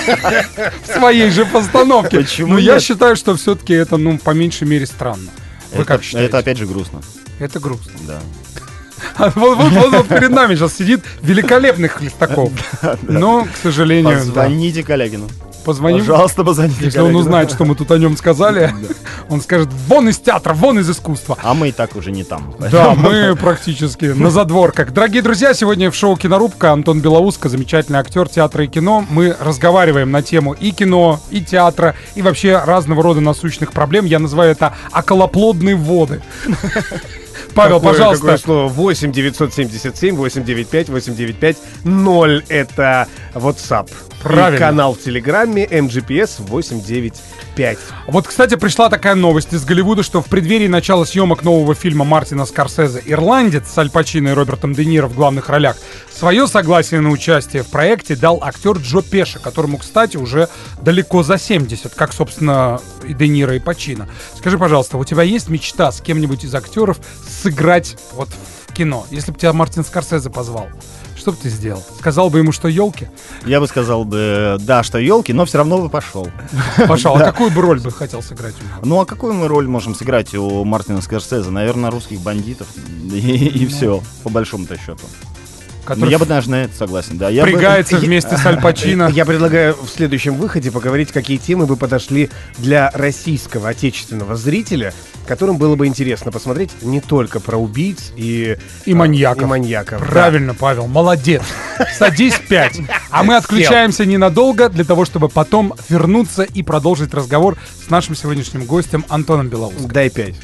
в 0.83 0.91
своей 0.97 1.29
же 1.29 1.45
постановке. 1.45 2.17
Почему 2.21 2.53
Но 2.53 2.57
я 2.59 2.79
считаю, 2.79 3.15
что 3.15 3.35
все-таки 3.35 3.73
это, 3.73 3.97
ну, 3.97 4.17
по 4.17 4.31
меньшей 4.31 4.67
мере 4.67 4.87
странно. 4.87 5.29
Вы 5.71 5.81
Это, 5.81 5.85
как 5.85 6.01
считаете? 6.03 6.27
это 6.29 6.39
опять 6.39 6.57
же 6.57 6.65
грустно, 6.65 7.01
Это 7.39 7.59
грустно. 7.59 7.93
да. 8.07 8.19
А 9.15 9.31
Вот, 9.35 9.57
вот- 9.57 9.71
вот- 9.71 9.93
вот 9.93 10.07
перед 10.09 10.29
нами 10.31 10.55
сейчас 10.55 10.75
сидит 10.75 11.01
великолепный 11.21 11.87
Хлестаков. 11.87 12.51
Но, 13.03 13.45
к 13.45 13.57
сожалению, 13.63 14.17
да. 14.25 14.43
Позвоните 14.43 14.83
Калягину. 14.83 15.27
позвоним. 15.65 15.99
Пожалуйста, 15.99 16.43
позвоните. 16.43 16.75
Если 16.85 16.99
он 16.99 17.15
узнает, 17.15 17.51
что 17.51 17.63
мы 17.63 17.75
тут 17.75 17.91
о 17.91 17.97
нем 17.97 18.17
сказали, 18.17 18.73
он 19.29 19.41
скажет, 19.41 19.69
вон 19.87 20.09
из 20.09 20.17
театра, 20.19 20.53
вон 20.53 20.79
из 20.79 20.89
искусства. 20.89 21.37
А 21.43 21.53
мы 21.53 21.69
и 21.69 21.71
так 21.71 21.95
уже 21.95 22.11
не 22.11 22.23
там. 22.23 22.53
Да, 22.59 22.93
мы 22.95 23.35
практически 23.39 24.05
на 24.05 24.31
задворках. 24.31 24.91
Дорогие 24.91 25.21
друзья, 25.21 25.53
сегодня 25.53 25.91
в 25.91 25.95
шоу 25.95 26.17
«Кинорубка» 26.17 26.71
Антон 26.71 26.99
Белоуско, 27.01 27.47
замечательный 27.49 27.99
актер 27.99 28.27
театра 28.27 28.63
и 28.65 28.67
кино. 28.67 29.05
Мы 29.09 29.35
разговариваем 29.39 30.11
на 30.11 30.21
тему 30.23 30.53
и 30.53 30.71
кино, 30.71 31.19
и 31.29 31.39
театра, 31.41 31.95
и 32.15 32.21
вообще 32.21 32.57
разного 32.57 33.01
рода 33.03 33.21
насущных 33.21 33.71
проблем. 33.71 34.05
Я 34.05 34.19
называю 34.19 34.51
это 34.51 34.73
околоплодные 34.91 35.75
воды. 35.75 36.21
Павел, 37.55 37.77
Какое- 37.77 37.93
пожалуйста. 37.93 38.21
Какое 38.21 38.37
слово? 38.37 38.69
8 38.69 39.11
977 39.11 40.19
895 40.19 40.89
895 40.89 41.57
0 41.83 42.43
это 42.49 43.07
WhatsApp. 43.33 43.89
Правильно. 44.21 44.55
И 44.55 44.59
канал 44.59 44.93
в 44.93 45.01
Телеграме 45.01 45.65
MGPS 45.65 46.41
895. 46.47 47.77
Вот, 48.07 48.27
кстати, 48.27 48.55
пришла 48.55 48.89
такая 48.89 49.15
новость 49.15 49.53
из 49.53 49.63
Голливуда, 49.65 50.03
что 50.03 50.21
в 50.21 50.25
преддверии 50.25 50.67
начала 50.67 51.05
съемок 51.05 51.43
нового 51.43 51.75
фильма 51.75 52.05
Мартина 52.05 52.45
Скорсезе 52.45 53.01
«Ирландец» 53.05 53.69
с 53.69 53.77
Аль 53.77 53.89
Пачино 53.89 54.29
и 54.29 54.31
Робертом 54.31 54.73
Де 54.73 54.85
Ниро 54.85 55.07
в 55.07 55.15
главных 55.15 55.49
ролях 55.49 55.77
свое 56.19 56.47
согласие 56.47 56.99
на 56.99 57.11
участие 57.11 57.63
в 57.63 57.67
проекте 57.67 58.15
дал 58.15 58.43
актер 58.43 58.77
Джо 58.77 59.01
Пеша, 59.01 59.39
которому, 59.39 59.77
кстати, 59.77 60.17
уже 60.17 60.49
далеко 60.81 61.23
за 61.23 61.37
70, 61.37 61.95
как, 61.95 62.11
собственно, 62.11 62.81
и 63.07 63.13
Де 63.13 63.29
Ниро, 63.29 63.55
и 63.55 63.59
Пачино. 63.59 64.09
Скажи, 64.37 64.57
пожалуйста, 64.57 64.97
у 64.97 65.05
тебя 65.05 65.23
есть 65.23 65.47
мечта 65.47 65.91
с 65.91 66.01
кем-нибудь 66.01 66.43
из 66.43 66.53
актеров 66.53 66.99
сыграть 67.25 67.95
вот 68.13 68.27
в 68.67 68.73
кино? 68.73 69.07
Если 69.11 69.31
бы 69.31 69.39
тебя 69.39 69.53
Мартин 69.53 69.85
Скорсезе 69.85 70.29
позвал, 70.29 70.67
что 71.19 71.31
бы 71.31 71.37
ты 71.37 71.49
сделал? 71.49 71.83
Сказал 71.99 72.29
бы 72.29 72.39
ему, 72.39 72.51
что 72.51 72.67
елки? 72.67 73.07
Я 73.45 73.59
бы 73.59 73.67
сказал 73.67 74.05
бы, 74.05 74.57
да, 74.61 74.83
что 74.83 74.97
елки, 74.97 75.33
но 75.33 75.45
все 75.45 75.59
равно 75.59 75.79
бы 75.79 75.89
пошел. 75.89 76.29
Пошел. 76.87 77.15
А 77.15 77.19
какую 77.31 77.51
бы 77.51 77.61
роль 77.61 77.79
бы 77.79 77.91
хотел 77.91 78.21
сыграть 78.21 78.55
у 78.59 78.63
него? 78.63 78.75
Ну 78.83 79.01
а 79.01 79.05
какую 79.05 79.33
мы 79.33 79.47
роль 79.47 79.67
можем 79.67 79.93
сыграть 79.93 80.33
у 80.33 80.63
Мартина 80.63 81.01
Скорсезе? 81.01 81.49
Наверное, 81.49 81.91
русских 81.91 82.21
бандитов. 82.21 82.67
И, 83.13 83.67
все, 83.67 84.01
по 84.23 84.29
большому-то 84.29 84.77
счету. 84.77 85.05
Ну, 85.89 85.95
Который 85.95 86.11
я 86.11 86.19
бы 86.19 86.25
даже 86.25 86.49
на 86.49 86.63
это 86.63 86.75
согласен, 86.75 87.17
да. 87.17 87.29
Я 87.29 87.43
бы- 87.43 87.49
впрягается 87.49 87.97
вместе 87.97 88.37
с 88.37 88.45
Аль 88.45 88.61
Пачино. 88.61 89.09
Я 89.11 89.25
предлагаю 89.25 89.75
в 89.75 89.89
следующем 89.89 90.35
выходе 90.35 90.71
поговорить, 90.71 91.11
какие 91.11 91.37
темы 91.37 91.65
бы 91.65 91.75
подошли 91.75 92.29
для 92.57 92.91
российского 92.93 93.69
отечественного 93.69 94.35
зрителя, 94.35 94.93
которым 95.27 95.57
было 95.57 95.75
бы 95.75 95.87
интересно 95.87 96.31
посмотреть 96.31 96.71
не 96.81 97.01
только 97.01 97.39
про 97.39 97.57
убийц 97.57 98.11
и, 98.15 98.57
И 98.85 98.93
маньяков. 98.93 99.43
И 99.43 99.45
маньяков. 99.45 99.99
да. 100.01 100.05
Правильно, 100.07 100.53
Павел, 100.53 100.87
молодец. 100.87 101.41
Садись 101.97 102.39
пять. 102.47 102.79
А 103.11 103.23
мы 103.23 103.35
отключаемся 103.37 104.05
ненадолго 104.05 104.69
для 104.69 104.83
того, 104.83 105.03
чтобы 105.03 105.29
потом 105.29 105.73
вернуться 105.89 106.43
и 106.43 106.61
продолжить 106.61 107.11
разговор 107.13 107.57
с 107.85 107.89
нашим 107.89 108.15
сегодняшним 108.15 108.65
гостем 108.65 109.03
Антоном 109.09 109.47
Белоусом. 109.49 109.87
Дай 109.87 110.11
пять. 110.11 110.35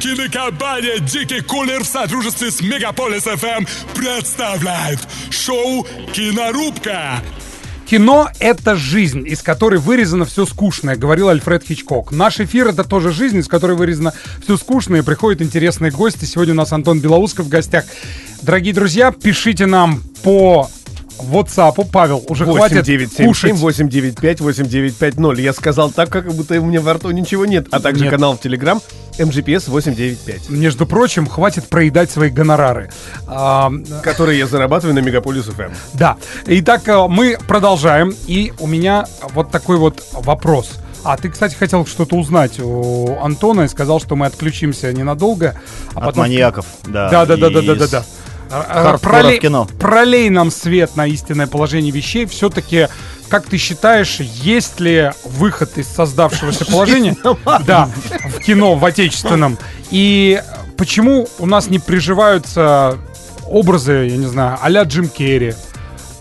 Кинокомпания 0.00 0.98
«Дикий 0.98 1.40
кулер» 1.40 1.82
в 1.82 1.86
сотрудничестве 1.86 2.50
с 2.50 2.60
Мегаполис 2.60 3.22
ФМ 3.22 3.64
представляет 3.94 4.98
шоу 5.30 5.86
«Кинорубка». 6.12 7.22
Кино— 7.86 8.28
это 8.40 8.76
жизнь, 8.76 9.26
из 9.26 9.42
которой 9.42 9.78
вырезано 9.78 10.26
все 10.26 10.44
скучное, 10.44 10.96
говорил 10.96 11.28
Альфред 11.30 11.64
Хичкок. 11.64 12.12
Наш 12.12 12.40
эфир— 12.40 12.66
это 12.68 12.84
тоже 12.84 13.10
жизнь, 13.10 13.38
из 13.38 13.48
которой 13.48 13.76
вырезано 13.76 14.12
все 14.42 14.56
скучное, 14.58 15.00
и 15.00 15.04
приходят 15.04 15.40
интересные 15.40 15.92
гости. 15.92 16.26
Сегодня 16.26 16.52
у 16.52 16.56
нас 16.56 16.72
Антон 16.72 17.00
Белоусков 17.00 17.46
в 17.46 17.48
гостях. 17.48 17.86
Дорогие 18.42 18.74
друзья, 18.74 19.12
пишите 19.12 19.64
нам 19.66 20.02
по 20.22 20.68
WhatsApp. 21.18 21.86
Павел, 21.92 22.24
уже 22.28 22.44
хватит 22.44 22.86
8977 22.86 23.26
кушать. 23.26 23.52
895 23.52 24.40
8950. 24.40 25.38
Я 25.38 25.52
сказал 25.52 25.90
так, 25.90 26.10
как 26.10 26.32
будто 26.32 26.60
у 26.60 26.64
меня 26.64 26.80
во 26.80 26.94
рту 26.94 27.10
ничего 27.10 27.46
нет. 27.46 27.68
А 27.70 27.80
также 27.80 28.04
Нет. 28.04 28.12
канал 28.12 28.36
в 28.36 28.40
Телеграм 28.40 28.80
MGPS 29.18 29.70
895, 29.70 30.50
Между 30.50 30.86
прочим, 30.86 31.26
хватит 31.26 31.68
проедать 31.68 32.10
свои 32.10 32.30
гонорары. 32.30 32.90
А, 33.26 33.72
который 34.02 34.36
я 34.38 34.46
зарабатываю 34.46 34.94
на 34.94 35.00
Мегаполис 35.00 35.44
ФМ. 35.44 35.72
да. 35.94 36.16
Итак, 36.46 36.86
э, 36.88 37.06
мы 37.08 37.38
продолжаем. 37.48 38.14
И 38.26 38.52
у 38.60 38.66
меня 38.66 39.06
вот 39.32 39.50
такой 39.50 39.78
вот 39.78 40.04
вопрос. 40.12 40.72
А 41.02 41.16
ты, 41.16 41.28
кстати, 41.28 41.54
хотел 41.54 41.86
что-то 41.86 42.16
узнать 42.16 42.58
у 42.58 43.16
Антона 43.20 43.62
и 43.62 43.68
сказал, 43.68 44.00
что 44.00 44.16
мы 44.16 44.26
отключимся 44.26 44.92
ненадолго. 44.92 45.54
А 45.94 45.98
От 45.98 46.04
потом... 46.06 46.22
маньяков, 46.22 46.66
да. 46.84 47.08
Да, 47.08 47.26
да, 47.26 47.36
да, 47.36 47.50
да, 47.50 47.60
и 47.60 47.66
да, 47.66 47.74
да, 47.76 47.86
да. 47.86 48.04
А, 48.50 48.94
а, 48.94 48.98
пролей- 48.98 49.38
кино. 49.38 49.68
Пролей 49.78 50.30
нам 50.30 50.50
свет 50.50 50.96
на 50.96 51.06
истинное 51.06 51.46
положение 51.46 51.90
вещей. 51.92 52.26
Все-таки, 52.26 52.88
как 53.28 53.46
ты 53.46 53.56
считаешь, 53.58 54.20
есть 54.20 54.80
ли 54.80 55.10
выход 55.24 55.78
из 55.78 55.88
создавшегося 55.88 56.64
положения? 56.70 57.16
Да, 57.66 57.88
в 58.24 58.40
кино, 58.40 58.74
в 58.76 58.84
отечественном. 58.84 59.58
И 59.90 60.42
почему 60.76 61.28
у 61.38 61.46
нас 61.46 61.68
не 61.68 61.78
приживаются 61.78 62.98
образы, 63.46 64.08
я 64.10 64.16
не 64.16 64.26
знаю, 64.26 64.58
а-ля 64.62 64.82
Джим 64.84 65.08
Керри? 65.08 65.54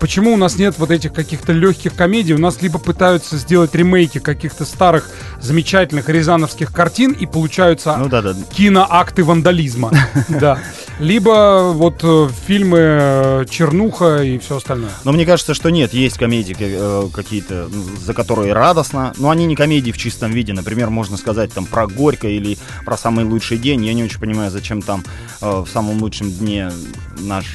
Почему 0.06 0.34
у 0.34 0.38
нас 0.38 0.60
нет 0.60 0.76
вот 0.78 0.92
этих 0.92 1.14
каких-то 1.14 1.52
легких 1.52 1.96
комедий? 1.96 2.36
У 2.36 2.38
нас 2.38 2.62
либо 2.62 2.78
пытаются 2.78 3.38
сделать 3.38 3.74
ремейки 3.74 4.20
каких-то 4.20 4.64
старых 4.64 5.10
замечательных 5.42 6.10
рязановских 6.10 6.72
картин 6.72 7.12
и 7.14 7.26
получаются 7.26 7.98
Ну 7.98 8.08
да, 8.08 8.22
да. 8.22 8.36
киноакты 8.56 9.24
вандализма. 9.24 9.92
Да. 10.30 10.60
Либо 11.00 11.72
вот 11.74 12.02
э, 12.04 12.30
фильмы 12.46 12.78
э, 12.80 13.46
Чернуха 13.50 14.22
и 14.22 14.38
все 14.38 14.58
остальное. 14.58 14.92
Но 15.04 15.12
мне 15.12 15.26
кажется, 15.26 15.56
что 15.56 15.70
нет, 15.70 15.92
есть 15.94 16.18
комедии 16.20 16.56
э, 16.60 17.10
какие-то, 17.12 17.68
за 18.00 18.14
которые 18.14 18.54
радостно, 18.54 19.12
но 19.18 19.32
они 19.32 19.46
не 19.48 19.56
комедии 19.56 19.92
в 19.92 19.98
чистом 19.98 20.32
виде. 20.32 20.54
Например, 20.54 20.92
можно 20.92 21.18
сказать 21.18 21.52
там 21.52 21.66
про 21.66 21.88
Горько 21.88 22.28
или 22.28 22.60
про 22.86 22.96
самый 22.96 23.26
лучший 23.26 23.58
день. 23.58 23.84
Я 23.84 23.94
не 23.94 24.04
очень 24.04 24.20
понимаю, 24.20 24.52
зачем 24.52 24.84
там 24.84 25.04
в 25.42 25.68
самом 25.68 26.00
лучшем 26.02 26.32
дне 26.32 26.72
наш 27.20 27.46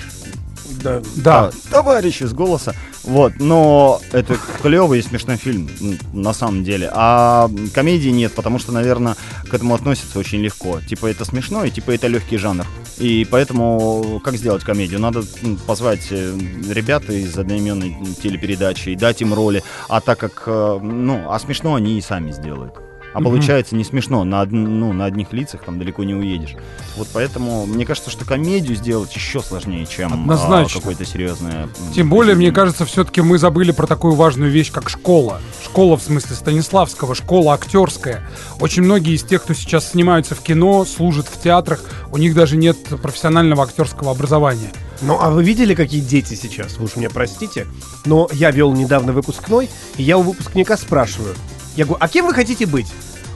Да. 0.82 1.02
Да. 1.16 1.44
а, 1.44 1.50
товарищ 1.70 2.22
из 2.22 2.32
голоса. 2.32 2.74
Вот, 3.02 3.34
но 3.38 4.00
это 4.12 4.36
клевый 4.62 4.98
и 4.98 5.02
смешной 5.02 5.36
фильм, 5.36 5.68
на 6.12 6.32
самом 6.32 6.64
деле. 6.64 6.90
А 6.92 7.50
комедии 7.74 8.10
нет, 8.10 8.32
потому 8.34 8.58
что, 8.58 8.72
наверное, 8.72 9.16
к 9.48 9.54
этому 9.54 9.74
относятся 9.74 10.18
очень 10.18 10.40
легко. 10.40 10.80
Типа 10.80 11.06
это 11.06 11.24
смешно, 11.24 11.64
и 11.64 11.70
типа 11.70 11.92
это 11.92 12.08
легкий 12.08 12.36
жанр. 12.36 12.66
И 12.98 13.26
поэтому 13.30 14.20
как 14.22 14.36
сделать 14.36 14.62
комедию? 14.64 15.00
Надо 15.00 15.22
позвать 15.66 16.08
э, 16.10 16.36
ребят 16.68 17.08
из 17.08 17.36
одноименной 17.38 17.96
телепередачи 18.22 18.90
и 18.90 18.96
дать 18.96 19.22
им 19.22 19.32
роли. 19.32 19.62
А 19.88 20.00
так 20.02 20.18
как, 20.18 20.42
э, 20.46 20.78
ну, 20.82 21.30
а 21.30 21.38
смешно 21.38 21.74
они 21.74 21.98
и 21.98 22.02
сами 22.02 22.32
сделают. 22.32 22.74
А 23.12 23.20
получается 23.20 23.74
не 23.74 23.84
смешно, 23.84 24.24
на, 24.24 24.42
од- 24.42 24.52
ну, 24.52 24.92
на 24.92 25.04
одних 25.04 25.32
лицах 25.32 25.62
там 25.64 25.78
далеко 25.78 26.04
не 26.04 26.14
уедешь. 26.14 26.54
Вот 26.96 27.08
поэтому 27.12 27.66
мне 27.66 27.84
кажется, 27.84 28.10
что 28.10 28.24
комедию 28.24 28.76
сделать 28.76 29.14
еще 29.14 29.40
сложнее, 29.40 29.84
чем 29.86 30.12
а, 30.12 30.14
Однозначно. 30.14 30.80
какое-то 30.80 31.04
серьезное. 31.04 31.68
Тем 31.94 32.08
более, 32.08 32.36
мне 32.36 32.52
кажется, 32.52 32.84
все-таки 32.84 33.20
мы 33.20 33.38
забыли 33.38 33.72
про 33.72 33.86
такую 33.86 34.14
важную 34.14 34.50
вещь, 34.50 34.70
как 34.70 34.88
школа. 34.88 35.40
Школа, 35.64 35.96
в 35.96 36.02
смысле, 36.02 36.36
Станиславского, 36.36 37.14
школа 37.14 37.54
актерская. 37.54 38.22
Очень 38.60 38.82
многие 38.84 39.14
из 39.14 39.22
тех, 39.24 39.42
кто 39.42 39.54
сейчас 39.54 39.90
снимаются 39.90 40.34
в 40.34 40.40
кино, 40.40 40.84
служат 40.84 41.26
в 41.26 41.40
театрах, 41.40 41.82
у 42.12 42.16
них 42.16 42.34
даже 42.34 42.56
нет 42.56 42.76
профессионального 43.02 43.64
актерского 43.64 44.12
образования. 44.12 44.70
Ну, 45.02 45.18
а 45.20 45.30
вы 45.30 45.42
видели, 45.42 45.74
какие 45.74 46.00
дети 46.00 46.34
сейчас? 46.34 46.76
Вы 46.76 46.84
уж 46.84 46.96
меня 46.96 47.08
простите, 47.10 47.66
но 48.04 48.28
я 48.32 48.50
вел 48.50 48.72
недавно 48.72 49.12
выпускной, 49.12 49.70
и 49.96 50.02
я 50.02 50.18
у 50.18 50.22
выпускника 50.22 50.76
спрашиваю. 50.76 51.34
Я 51.80 51.86
говорю, 51.86 51.96
а 52.02 52.08
кем 52.08 52.26
вы 52.26 52.34
хотите 52.34 52.66
быть? 52.66 52.88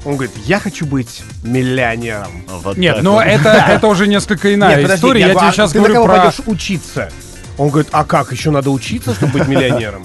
Он 0.04 0.16
говорит, 0.16 0.32
я 0.44 0.60
хочу 0.60 0.84
быть 0.84 1.22
миллионером. 1.44 2.44
Вот 2.46 2.76
Нет, 2.76 3.00
но 3.00 3.12
вот. 3.12 3.22
это, 3.22 3.48
это 3.70 3.86
уже 3.86 4.06
несколько 4.06 4.52
иная 4.52 4.76
Нет, 4.76 4.82
подожди, 4.82 4.98
история. 4.98 5.20
Я, 5.20 5.26
говорю, 5.28 5.40
тебе 5.40 5.48
а 5.48 5.52
сейчас 5.52 5.72
ты 5.72 5.78
говорю 5.78 5.94
на 5.94 6.00
кого 6.00 6.06
про... 6.12 6.20
пойдешь 6.20 6.40
учиться? 6.44 7.10
Он 7.56 7.70
говорит, 7.70 7.88
а 7.92 8.04
как, 8.04 8.32
еще 8.32 8.50
надо 8.50 8.68
учиться, 8.70 9.14
чтобы 9.14 9.38
быть 9.38 9.48
миллионером? 9.48 10.04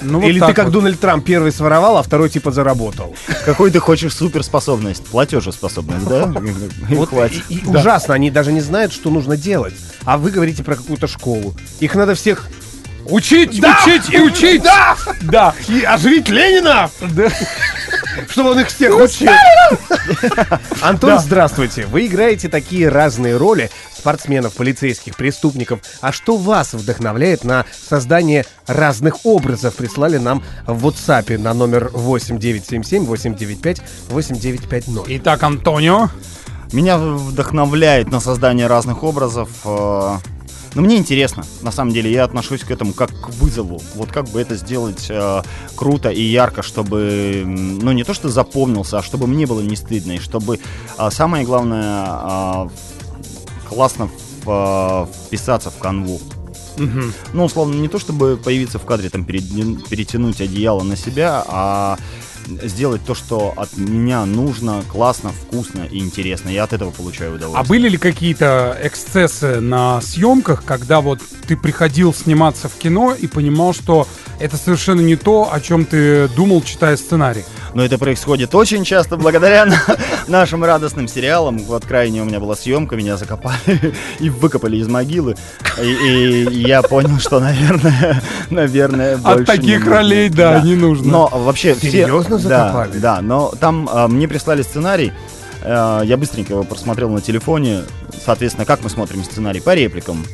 Ну, 0.00 0.18
вот 0.18 0.26
Или 0.26 0.40
так 0.40 0.48
ты 0.48 0.54
как 0.54 0.64
вот. 0.66 0.72
Дональд 0.74 0.98
Трамп 0.98 1.24
первый 1.24 1.52
своровал, 1.52 1.98
а 1.98 2.02
второй 2.02 2.30
типа 2.30 2.50
заработал? 2.50 3.14
Какой 3.44 3.70
ты 3.70 3.78
хочешь 3.78 4.12
суперспособность? 4.12 5.06
Платежеспособность, 5.06 6.06
да? 6.06 6.32
Вот 6.88 7.10
хватит. 7.10 7.44
и- 7.48 7.58
и 7.58 7.64
ужасно, 7.64 8.14
они 8.14 8.32
даже 8.32 8.52
не 8.52 8.60
знают, 8.60 8.92
что 8.92 9.08
нужно 9.10 9.36
делать. 9.36 9.74
А 10.04 10.18
вы 10.18 10.32
говорите 10.32 10.64
про 10.64 10.74
какую-то 10.74 11.06
школу. 11.06 11.54
Их 11.78 11.94
надо 11.94 12.16
всех... 12.16 12.48
Учить, 13.08 13.60
Да! 13.60 13.78
учить 13.82 14.10
и 14.10 14.20
учить! 14.20 14.62
Да! 14.62 14.96
Да. 15.22 15.54
И 15.68 15.82
оживить 15.82 16.28
Ленина! 16.28 16.90
Чтобы 18.28 18.50
он 18.50 18.60
их 18.60 18.68
всех 18.68 18.96
учил. 18.96 19.30
Антон, 20.82 21.18
здравствуйте. 21.18 21.86
Вы 21.86 22.06
играете 22.06 22.48
такие 22.48 22.88
разные 22.88 23.36
роли 23.36 23.70
спортсменов, 23.96 24.54
полицейских, 24.54 25.16
преступников. 25.16 25.80
А 26.00 26.12
что 26.12 26.36
вас 26.36 26.74
вдохновляет 26.74 27.44
на 27.44 27.64
создание 27.88 28.44
разных 28.66 29.24
образов? 29.24 29.76
Прислали 29.76 30.18
нам 30.18 30.42
в 30.66 30.86
WhatsApp 30.86 31.38
на 31.38 31.54
номер 31.54 31.90
8977 31.92 33.04
895 33.04 33.80
8950. 34.10 35.04
Итак, 35.08 35.42
Антонио. 35.42 36.08
Меня 36.72 36.98
вдохновляет 36.98 38.10
на 38.10 38.20
создание 38.20 38.66
разных 38.66 39.02
образов 39.02 39.48
э, 39.64 40.16
Но 40.74 40.82
мне 40.82 40.96
интересно, 40.96 41.44
на 41.62 41.72
самом 41.72 41.92
деле, 41.92 42.12
я 42.12 42.24
отношусь 42.24 42.62
к 42.62 42.70
этому 42.70 42.92
как 42.92 43.10
к 43.10 43.30
вызову. 43.30 43.80
Вот 43.94 44.10
как 44.10 44.28
бы 44.28 44.40
это 44.40 44.56
сделать 44.56 45.06
э, 45.08 45.42
круто 45.74 46.10
и 46.10 46.22
ярко, 46.22 46.62
чтобы, 46.62 47.42
ну 47.46 47.92
не 47.92 48.04
то 48.04 48.14
что 48.14 48.28
запомнился, 48.28 48.98
а 48.98 49.02
чтобы 49.02 49.26
мне 49.26 49.46
было 49.46 49.60
не 49.60 49.76
стыдно, 49.76 50.12
и 50.12 50.18
чтобы 50.18 50.60
а, 50.96 51.10
самое 51.10 51.44
главное 51.44 52.04
а, 52.06 52.68
классно 53.68 54.10
а, 54.46 55.08
вписаться 55.26 55.70
в 55.70 55.78
канву. 55.78 56.20
Ну, 57.32 57.44
условно, 57.44 57.74
не 57.74 57.88
то 57.88 57.98
чтобы 57.98 58.36
появиться 58.36 58.78
в 58.78 58.84
кадре, 58.84 59.10
там, 59.10 59.24
перетянуть 59.24 60.40
одеяло 60.40 60.82
на 60.82 60.96
себя, 60.96 61.44
а 61.48 61.98
сделать 62.62 63.04
то, 63.04 63.14
что 63.14 63.52
от 63.56 63.76
меня 63.76 64.24
нужно, 64.24 64.82
классно, 64.90 65.30
вкусно 65.30 65.82
и 65.90 65.98
интересно. 65.98 66.48
Я 66.48 66.64
от 66.64 66.72
этого 66.72 66.90
получаю 66.90 67.32
А 67.32 67.34
удовольствие. 67.36 67.68
были 67.68 67.88
ли 67.90 67.96
какие-то 67.98 68.78
эксцессы 68.82 69.60
на 69.60 70.00
съемках, 70.00 70.64
когда 70.64 71.00
вот 71.00 71.20
ты 71.46 71.56
приходил 71.56 72.12
сниматься 72.14 72.68
в 72.68 72.74
кино 72.74 73.14
и 73.14 73.26
понимал, 73.26 73.72
что 73.72 74.06
это 74.40 74.56
совершенно 74.56 75.00
не 75.00 75.16
то, 75.16 75.52
о 75.52 75.60
чем 75.60 75.84
ты 75.84 76.28
думал, 76.28 76.62
читая 76.62 76.96
сценарий? 76.96 77.44
Но 77.74 77.84
это 77.84 77.98
происходит 77.98 78.54
очень 78.54 78.84
часто 78.84 79.16
благодаря 79.16 79.66
на- 79.66 79.82
нашим 80.26 80.64
радостным 80.64 81.06
сериалам. 81.08 81.58
Вот 81.58 81.84
крайне 81.84 82.22
у 82.22 82.24
меня 82.24 82.40
была 82.40 82.56
съемка, 82.56 82.96
меня 82.96 83.16
закопали 83.16 83.94
и 84.20 84.30
выкопали 84.30 84.76
из 84.78 84.88
могилы. 84.88 85.36
И, 85.82 85.84
и 86.50 86.60
я 86.66 86.82
понял, 86.82 87.18
что, 87.18 87.40
наверное, 87.40 88.22
наверное, 88.50 89.14
От 89.16 89.22
больше 89.22 89.40
не 89.40 89.44
таких 89.44 89.78
нужно. 89.80 89.94
ролей, 89.94 90.28
да, 90.28 90.60
не 90.60 90.74
нужно. 90.74 91.08
Но 91.12 91.28
вообще 91.28 91.74
все- 91.74 91.90
Серьезно 91.90 92.38
да, 92.38 92.42
закопали? 92.68 92.98
Да, 92.98 93.20
но 93.20 93.52
там 93.60 93.88
а, 93.92 94.08
мне 94.08 94.26
прислали 94.28 94.62
сценарий. 94.62 95.12
э, 95.62 96.00
я 96.04 96.16
быстренько 96.16 96.54
его 96.54 96.64
просмотрел 96.64 97.10
на 97.10 97.20
телефоне. 97.20 97.82
Соответственно, 98.24 98.64
как 98.64 98.82
мы 98.82 98.90
смотрим 98.90 99.22
сценарий? 99.24 99.60
По 99.60 99.74
репликам 99.74 100.24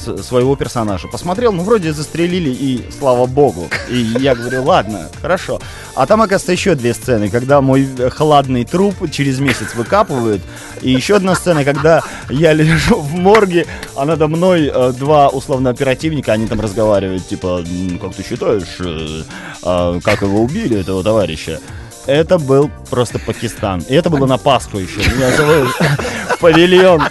своего 0.00 0.56
персонажа. 0.56 1.08
Посмотрел, 1.08 1.52
ну, 1.52 1.62
вроде 1.62 1.92
застрелили, 1.92 2.50
и 2.50 2.84
слава 2.98 3.26
богу. 3.26 3.68
И 3.88 3.96
я 3.98 4.34
говорю, 4.34 4.64
ладно, 4.64 5.08
хорошо. 5.20 5.60
А 5.94 6.06
там, 6.06 6.22
оказывается, 6.22 6.52
еще 6.52 6.74
две 6.74 6.94
сцены, 6.94 7.28
когда 7.28 7.60
мой 7.60 7.88
э, 7.98 8.10
хладный 8.10 8.64
труп 8.64 9.10
через 9.10 9.38
месяц 9.38 9.74
выкапывают. 9.74 10.42
И 10.82 10.90
еще 10.90 11.16
одна 11.16 11.34
сцена, 11.34 11.64
когда 11.64 12.02
я 12.28 12.52
лежу 12.52 13.00
в 13.00 13.14
морге, 13.14 13.66
а 13.96 14.04
надо 14.04 14.28
мной 14.28 14.70
э, 14.72 14.92
два 14.98 15.28
условно 15.28 15.70
оперативника, 15.70 16.32
они 16.32 16.46
там 16.46 16.60
разговаривают, 16.60 17.26
типа, 17.28 17.64
«М, 17.66 17.98
как 17.98 18.14
ты 18.14 18.22
считаешь, 18.22 18.76
э, 18.80 19.22
а, 19.62 20.00
как 20.00 20.22
его 20.22 20.42
убили, 20.42 20.80
этого 20.80 21.02
товарища? 21.02 21.60
Это 22.06 22.38
был 22.38 22.70
просто 22.88 23.18
Пакистан. 23.18 23.80
И 23.88 23.94
это 23.94 24.10
было 24.10 24.26
на 24.26 24.38
Пасху 24.38 24.78
еще. 24.78 25.00
Меня 25.00 25.30
зовут 25.36 25.68
павильон. 26.40 27.02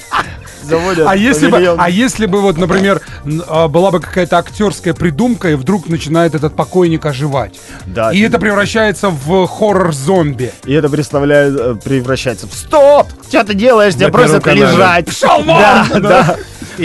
Заводят 0.70 1.08
А 1.08 1.16
если, 1.16 1.48
бы, 1.48 1.76
а 1.78 1.90
если 1.90 2.26
бы 2.26 2.42
вот, 2.42 2.58
например, 2.58 3.02
а, 3.48 3.68
была 3.68 3.92
бы 3.92 4.00
какая-то 4.00 4.38
актерская 4.38 4.94
придумка, 4.94 5.50
и 5.50 5.56
вдруг 5.56 5.88
начинает 5.88 6.36
этот 6.36 6.56
покойник 6.56 7.06
оживать. 7.06 7.60
Да, 7.86 8.12
и 8.12 8.20
это 8.22 8.40
превращается 8.40 9.10
в 9.10 9.48
хоррор-зомби. 9.48 10.52
И 10.66 10.74
это 10.74 10.90
представляет, 10.90 11.60
э, 11.60 11.76
превращается 11.84 12.48
в 12.48 12.54
«Стоп! 12.54 13.08
Что 13.28 13.44
ты 13.44 13.54
делаешь? 13.54 13.96
Тебя 13.96 14.10
просят 14.10 14.46
лежать!» 14.48 15.06
Пошел 15.06 15.42
вон! 15.44 15.46
Да, 15.46 15.88
да. 16.00 16.36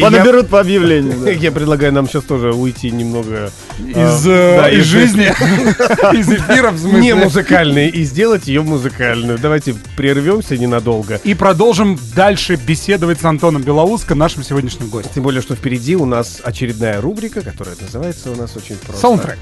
Понаберут 0.00 0.48
по 0.48 0.60
объявлению. 0.60 1.38
Я 1.40 1.52
предлагаю 1.52 1.92
нам 1.92 2.08
сейчас 2.08 2.24
тоже 2.24 2.52
уйти 2.52 2.90
немного 2.90 3.50
Из, 3.78 4.26
а, 4.26 4.68
э, 4.68 4.76
из 4.76 4.84
жизни, 4.84 5.24
из 6.16 6.28
эфира, 6.28 6.70
в 6.70 6.78
смысле. 6.78 7.00
не 7.00 7.14
музыкальной 7.14 7.88
и 7.88 8.04
сделать 8.04 8.46
ее 8.46 8.62
музыкальную. 8.62 9.38
Давайте 9.38 9.74
прервемся 9.96 10.56
ненадолго. 10.56 11.20
И 11.24 11.34
продолжим 11.34 11.98
дальше 12.14 12.56
беседовать 12.56 13.20
с 13.20 13.24
Антоном 13.24 13.62
Белоуско, 13.62 14.14
нашим 14.14 14.42
сегодняшним 14.42 14.88
гостем. 14.88 15.12
Тем 15.14 15.22
более, 15.22 15.42
что 15.42 15.54
впереди 15.54 15.96
у 15.96 16.04
нас 16.04 16.40
очередная 16.42 17.00
рубрика, 17.00 17.40
которая 17.42 17.76
называется 17.80 18.30
у 18.30 18.36
нас 18.36 18.56
очень 18.56 18.76
просто. 18.76 19.00
Саундтрек. 19.00 19.38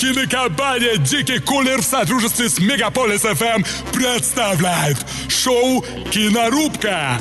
Кинокомпания 0.00 0.96
«Дикий 0.96 1.40
кулер» 1.40 1.82
в 1.82 1.84
сотрудничестве 1.84 2.48
с 2.48 2.58
Мегаполис 2.58 3.20
ФМ 3.20 3.62
представляет 3.92 4.96
шоу 5.28 5.84
«Кинорубка». 6.10 7.18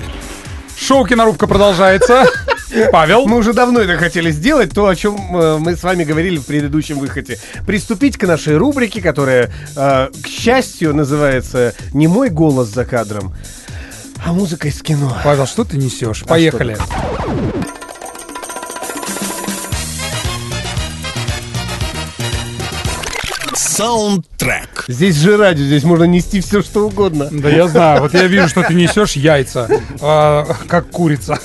Шоу 0.80 1.06
«Кинорубка» 1.06 1.46
продолжается. 1.46 2.26
Павел. 2.92 3.26
Мы 3.26 3.38
уже 3.38 3.54
давно 3.54 3.82
это 3.82 3.98
хотели 3.98 4.32
сделать, 4.32 4.72
то, 4.72 4.88
о 4.88 4.96
чем 4.96 5.36
э, 5.36 5.58
мы 5.58 5.76
с 5.76 5.84
вами 5.84 6.04
говорили 6.04 6.38
в 6.38 6.46
предыдущем 6.46 7.00
выходе. 7.00 7.38
Приступить 7.66 8.18
к 8.18 8.26
нашей 8.26 8.58
рубрике, 8.58 9.02
которая, 9.02 9.52
э, 9.76 10.08
к 10.24 10.28
счастью, 10.28 10.96
называется 10.96 11.74
«Не 11.94 12.08
мой 12.08 12.30
голос 12.30 12.70
за 12.70 12.86
кадром», 12.86 13.34
а 14.26 14.34
музыка 14.34 14.68
из 14.68 14.82
кино. 14.82 15.18
Павел, 15.24 15.48
что 15.48 15.64
ты 15.64 15.78
несешь? 15.78 16.24
Поехали. 16.24 16.78
Саундтрек. 23.80 24.84
Здесь 24.90 25.16
же 25.16 25.38
радио, 25.38 25.64
здесь 25.64 25.86
можно 25.86 26.04
нести 26.04 26.42
все, 26.42 26.62
что 26.62 26.88
угодно. 26.88 27.30
Да 27.32 27.50
я 27.50 27.66
знаю, 27.70 28.02
вот 28.02 28.14
я 28.14 28.28
вижу, 28.28 28.50
что 28.50 28.62
ты 28.62 28.74
несешь 28.74 29.14
яйца, 29.14 29.70
а, 30.02 30.46
как 30.68 30.90
курица. 30.90 31.40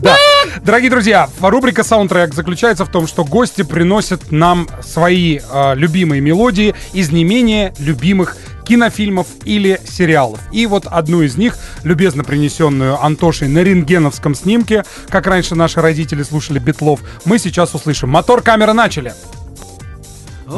Да. 0.00 0.14
Дорогие 0.62 0.88
друзья, 0.88 1.28
рубрика 1.40 1.82
«Саундтрек» 1.82 2.34
заключается 2.34 2.84
в 2.84 2.88
том, 2.88 3.08
что 3.08 3.24
гости 3.24 3.62
приносят 3.62 4.30
нам 4.30 4.68
свои 4.80 5.40
а, 5.50 5.74
любимые 5.74 6.20
мелодии 6.20 6.76
из 6.92 7.10
не 7.10 7.24
менее 7.24 7.74
любимых 7.80 8.36
кинофильмов 8.64 9.26
или 9.44 9.80
сериалов. 9.84 10.38
И 10.52 10.66
вот 10.66 10.86
одну 10.86 11.22
из 11.22 11.36
них, 11.36 11.58
любезно 11.82 12.22
принесенную 12.22 13.04
Антошей 13.04 13.48
на 13.48 13.64
рентгеновском 13.64 14.36
снимке, 14.36 14.84
как 15.08 15.26
раньше 15.26 15.56
наши 15.56 15.80
родители 15.80 16.22
слушали 16.22 16.60
Битлов, 16.60 17.00
мы 17.24 17.40
сейчас 17.40 17.74
услышим. 17.74 18.10
Мотор, 18.10 18.40
камера, 18.40 18.72
начали. 18.72 19.14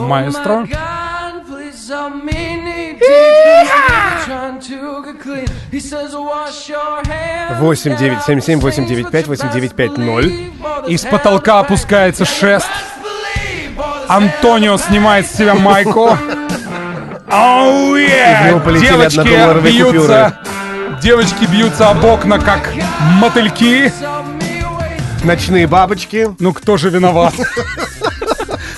Маэстро. 0.00 0.66
8 7.58 7.96
9 7.96 8.22
7 8.22 8.40
7 8.40 8.60
8 8.60 8.86
9 8.86 9.10
5 9.10 9.26
8 9.26 9.50
9 9.52 9.74
5 9.74 9.98
0. 9.98 10.32
Из 10.88 11.02
потолка 11.02 11.60
опускается 11.60 12.24
шест. 12.24 12.68
Антонио 14.08 14.76
снимает 14.78 15.26
с 15.26 15.32
себя 15.32 15.54
майку. 15.54 16.16
Оу, 17.30 17.96
него 17.96 18.60
полетели 18.60 18.88
Девочки 18.88 19.62
бьются. 19.62 20.38
Девочки 21.02 21.44
бьются 21.46 21.90
об 21.90 22.04
окна, 22.04 22.38
как 22.38 22.72
мотыльки. 23.20 23.92
Ночные 25.24 25.66
бабочки. 25.66 26.28
Ну 26.38 26.52
кто 26.52 26.76
же 26.76 26.90
виноват? 26.90 27.34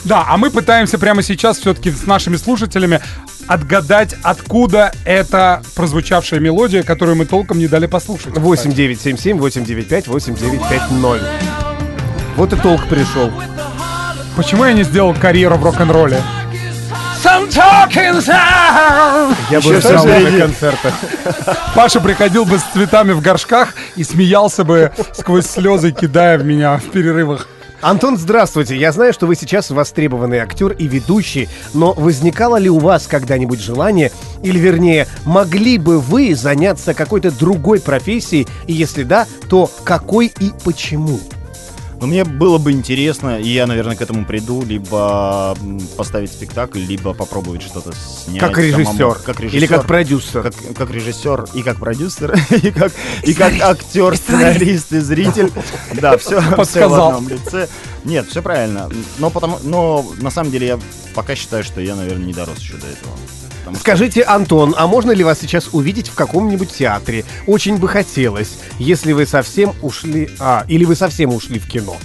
Да, 0.04 0.24
а 0.28 0.36
мы 0.36 0.50
пытаемся 0.50 0.98
прямо 0.98 1.22
сейчас 1.22 1.58
все-таки 1.58 1.90
с 1.90 2.06
нашими 2.06 2.36
слушателями 2.36 3.00
отгадать, 3.46 4.14
откуда 4.22 4.92
эта 5.04 5.62
прозвучавшая 5.74 6.40
мелодия, 6.40 6.82
которую 6.82 7.16
мы 7.16 7.24
толком 7.24 7.58
не 7.58 7.68
дали 7.68 7.86
послушать. 7.86 8.36
8 8.36 8.72
9 8.72 9.00
7 9.00 9.16
7 9.16 9.38
8 9.38 9.64
9 9.64 9.88
5 9.88 10.06
8 10.08 10.34
9 10.34 10.60
5 10.68 10.90
0. 10.90 11.20
Вот 12.36 12.52
и 12.52 12.56
толк 12.56 12.86
пришел. 12.86 13.30
Почему 14.36 14.64
я 14.64 14.72
не 14.72 14.82
сделал 14.82 15.14
карьеру 15.14 15.56
в 15.56 15.64
рок-н-ролле? 15.64 16.20
Я 19.50 19.60
бы 19.60 19.80
всё 19.80 20.04
на 20.04 20.38
концертах. 20.38 20.92
Паша 21.74 22.00
приходил 22.00 22.44
бы 22.44 22.58
с 22.58 22.62
цветами 22.62 23.12
в 23.12 23.22
горшках 23.22 23.74
и 23.96 24.04
смеялся 24.04 24.64
бы 24.64 24.92
сквозь 25.14 25.46
слезы, 25.46 25.92
кидая 25.92 26.36
в 26.36 26.44
меня 26.44 26.76
в 26.76 26.90
перерывах. 26.90 27.48
Антон, 27.84 28.16
здравствуйте. 28.16 28.78
Я 28.78 28.92
знаю, 28.92 29.12
что 29.12 29.26
вы 29.26 29.36
сейчас 29.36 29.68
востребованный 29.68 30.38
актер 30.38 30.72
и 30.72 30.86
ведущий, 30.86 31.50
но 31.74 31.92
возникало 31.92 32.56
ли 32.56 32.70
у 32.70 32.78
вас 32.78 33.06
когда-нибудь 33.06 33.60
желание, 33.60 34.10
или 34.42 34.58
вернее, 34.58 35.06
могли 35.26 35.76
бы 35.76 36.00
вы 36.00 36.34
заняться 36.34 36.94
какой-то 36.94 37.30
другой 37.30 37.80
профессией, 37.80 38.48
и 38.66 38.72
если 38.72 39.02
да, 39.02 39.26
то 39.50 39.70
какой 39.84 40.28
и 40.28 40.52
почему? 40.64 41.20
Но 42.04 42.08
мне 42.08 42.22
было 42.22 42.58
бы 42.58 42.70
интересно, 42.70 43.40
и 43.40 43.48
я, 43.48 43.66
наверное, 43.66 43.96
к 43.96 44.02
этому 44.02 44.26
приду, 44.26 44.62
либо 44.62 45.56
поставить 45.96 46.30
спектакль, 46.30 46.80
либо 46.80 47.14
попробовать 47.14 47.62
что-то 47.62 47.92
снять. 47.94 48.40
Как 48.40 48.56
самому. 48.56 48.78
режиссер. 48.78 49.14
Как 49.24 49.40
режиссер. 49.40 49.56
Или 49.56 49.66
как 49.66 49.86
продюсер. 49.86 50.42
как, 50.42 50.54
как 50.76 50.90
режиссер 50.90 51.46
и 51.54 51.62
как 51.62 51.78
продюсер, 51.78 52.38
и 52.50 52.70
как, 52.72 52.92
и 53.22 53.32
как 53.32 53.54
актер, 53.58 54.18
сценарист 54.18 54.92
и 54.92 54.98
зритель. 54.98 55.50
Да, 55.94 56.18
все, 56.18 56.42
все 56.64 56.88
в 56.88 56.92
одном 56.92 57.26
лице. 57.26 57.68
Нет, 58.04 58.28
все 58.28 58.42
правильно. 58.42 58.90
Но, 59.16 59.30
потому, 59.30 59.58
но 59.62 60.04
на 60.18 60.30
самом 60.30 60.50
деле 60.50 60.66
я 60.66 60.80
пока 61.14 61.34
считаю, 61.34 61.64
что 61.64 61.80
я, 61.80 61.96
наверное, 61.96 62.26
не 62.26 62.34
дорос 62.34 62.58
еще 62.58 62.74
до 62.74 62.86
этого. 62.86 63.16
Потому 63.64 63.76
что- 63.76 63.82
Скажите, 63.82 64.22
Антон, 64.22 64.74
а 64.76 64.86
можно 64.86 65.10
ли 65.12 65.24
вас 65.24 65.40
сейчас 65.40 65.68
увидеть 65.72 66.08
в 66.08 66.14
каком-нибудь 66.14 66.70
театре? 66.70 67.24
Очень 67.46 67.78
бы 67.78 67.88
хотелось, 67.88 68.58
если 68.78 69.12
вы 69.12 69.26
совсем 69.26 69.72
ушли... 69.82 70.28
А, 70.38 70.64
или 70.68 70.84
вы 70.84 70.94
совсем 70.96 71.32
ушли 71.34 71.58
в 71.58 71.66
кино. 71.68 71.96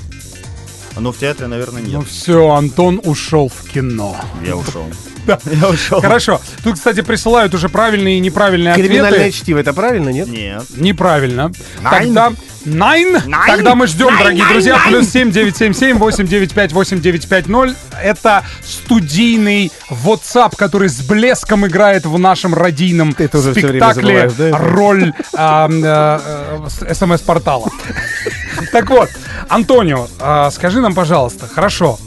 Но 0.97 1.11
в 1.11 1.17
театре, 1.17 1.47
наверное, 1.47 1.81
нет. 1.81 1.91
Ну 1.93 2.01
все, 2.03 2.49
Антон 2.51 2.99
ушел 3.03 3.49
в 3.49 3.69
кино. 3.69 4.17
Я 4.45 4.55
ушел. 4.57 4.83
Я 5.45 5.69
ушел. 5.69 6.01
Хорошо. 6.01 6.41
Тут, 6.63 6.75
кстати, 6.75 7.01
присылают 7.01 7.53
уже 7.53 7.69
правильные 7.69 8.17
и 8.17 8.19
неправильные 8.19 8.73
Криминальное 8.73 9.11
ответы. 9.27 9.31
чтиво, 9.37 9.59
это 9.59 9.73
правильно, 9.73 10.09
нет? 10.09 10.27
Нет. 10.27 10.63
Неправильно. 10.75 11.51
Найн. 11.81 12.17
Найн? 12.65 13.17
Тогда 13.47 13.75
мы 13.75 13.87
ждем, 13.87 14.17
дорогие 14.17 14.45
друзья. 14.47 14.79
Плюс 14.87 15.09
7 15.09 15.31
977 15.31 15.97
895 15.97 16.73
8950. 16.73 17.75
Это 18.01 18.45
студийный 18.63 19.71
WhatsApp, 19.89 20.55
который 20.55 20.89
с 20.89 21.01
блеском 21.01 21.67
играет 21.67 22.05
в 22.05 22.17
нашем 22.17 22.53
радийном 22.53 23.13
Ты 23.13 23.27
время 23.27 23.53
спектакле 23.53 24.31
да, 24.37 24.57
роль 24.57 25.13
а, 25.33 25.69
а, 25.69 26.67
а, 26.67 26.93
смс-портала. 26.93 27.69
Так 28.71 28.89
вот, 28.89 29.09
Антонио, 29.47 30.07
а, 30.19 30.51
скажи 30.51 30.81
нам, 30.81 30.93
пожалуйста, 30.93 31.47
хорошо, 31.47 31.99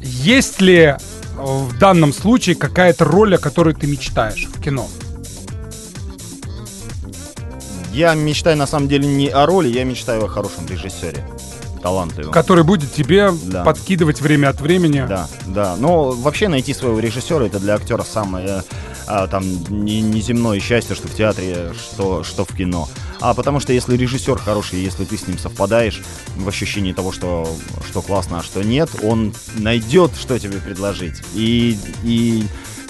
есть 0.00 0.60
ли 0.60 0.94
в 1.36 1.76
данном 1.78 2.12
случае 2.12 2.56
какая-то 2.56 3.04
роль, 3.04 3.34
о 3.34 3.38
которой 3.38 3.74
ты 3.74 3.86
мечтаешь 3.86 4.46
в 4.46 4.60
кино? 4.60 4.88
Я 7.94 8.14
мечтаю 8.14 8.56
на 8.56 8.66
самом 8.66 8.88
деле 8.88 9.06
не 9.06 9.28
о 9.28 9.46
роли, 9.46 9.68
я 9.68 9.84
мечтаю 9.84 10.24
о 10.24 10.28
хорошем 10.28 10.66
режиссере. 10.66 11.24
Талантливом. 11.80 12.32
Который 12.32 12.64
будет 12.64 12.92
тебе 12.92 13.30
Да. 13.44 13.62
подкидывать 13.62 14.20
время 14.20 14.48
от 14.48 14.60
времени. 14.60 15.04
Да, 15.08 15.28
да. 15.46 15.76
Но 15.78 16.10
вообще 16.10 16.48
найти 16.48 16.74
своего 16.74 16.98
режиссера 16.98 17.44
это 17.46 17.60
для 17.60 17.74
актера 17.74 18.02
самое 18.02 18.64
а, 19.06 19.26
там 19.28 19.44
не- 19.68 20.00
неземное 20.00 20.58
счастье, 20.60 20.96
что 20.96 21.08
в 21.08 21.14
театре, 21.14 21.72
что, 21.78 22.24
что 22.24 22.46
в 22.46 22.56
кино. 22.56 22.88
А 23.20 23.34
потому 23.34 23.60
что 23.60 23.74
если 23.74 23.96
режиссер 23.98 24.38
хороший, 24.38 24.80
если 24.80 25.04
ты 25.04 25.18
с 25.18 25.28
ним 25.28 25.38
совпадаешь 25.38 26.02
в 26.36 26.48
ощущении 26.48 26.92
того, 26.94 27.12
что, 27.12 27.46
что 27.88 28.00
классно, 28.00 28.38
а 28.38 28.42
что 28.42 28.62
нет, 28.64 28.88
он 29.02 29.34
найдет, 29.56 30.12
что 30.18 30.38
тебе 30.38 30.58
предложить. 30.58 31.20
И, 31.34 31.78
и 32.02 32.44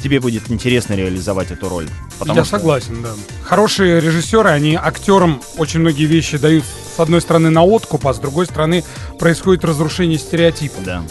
тебе 0.05 0.21
будет 0.21 0.51
интересно 0.51 0.93
реализовать 0.93 1.51
эту 1.51 1.71
роль. 1.71 1.89
Потому 2.19 2.39
Я 2.39 2.45
что- 2.45 2.59
согласен, 2.59 3.03
да. 3.03 3.09
Хорошие 3.43 4.01
режиссеры, 4.01 4.51
они 4.51 4.75
актерам 4.77 5.41
очень 5.57 5.81
многие 5.81 6.05
вещи 6.05 6.37
дают 6.37 6.63
с 6.95 7.01
одной 7.01 7.23
стороны 7.23 7.49
на 7.49 7.65
откуп, 7.65 8.07
а 8.07 8.13
с 8.13 8.19
другой 8.19 8.45
стороны 8.45 8.85
происходит 9.19 9.65
разрушение 9.65 10.19
стереотипов. 10.19 10.85
Да. 10.85 11.03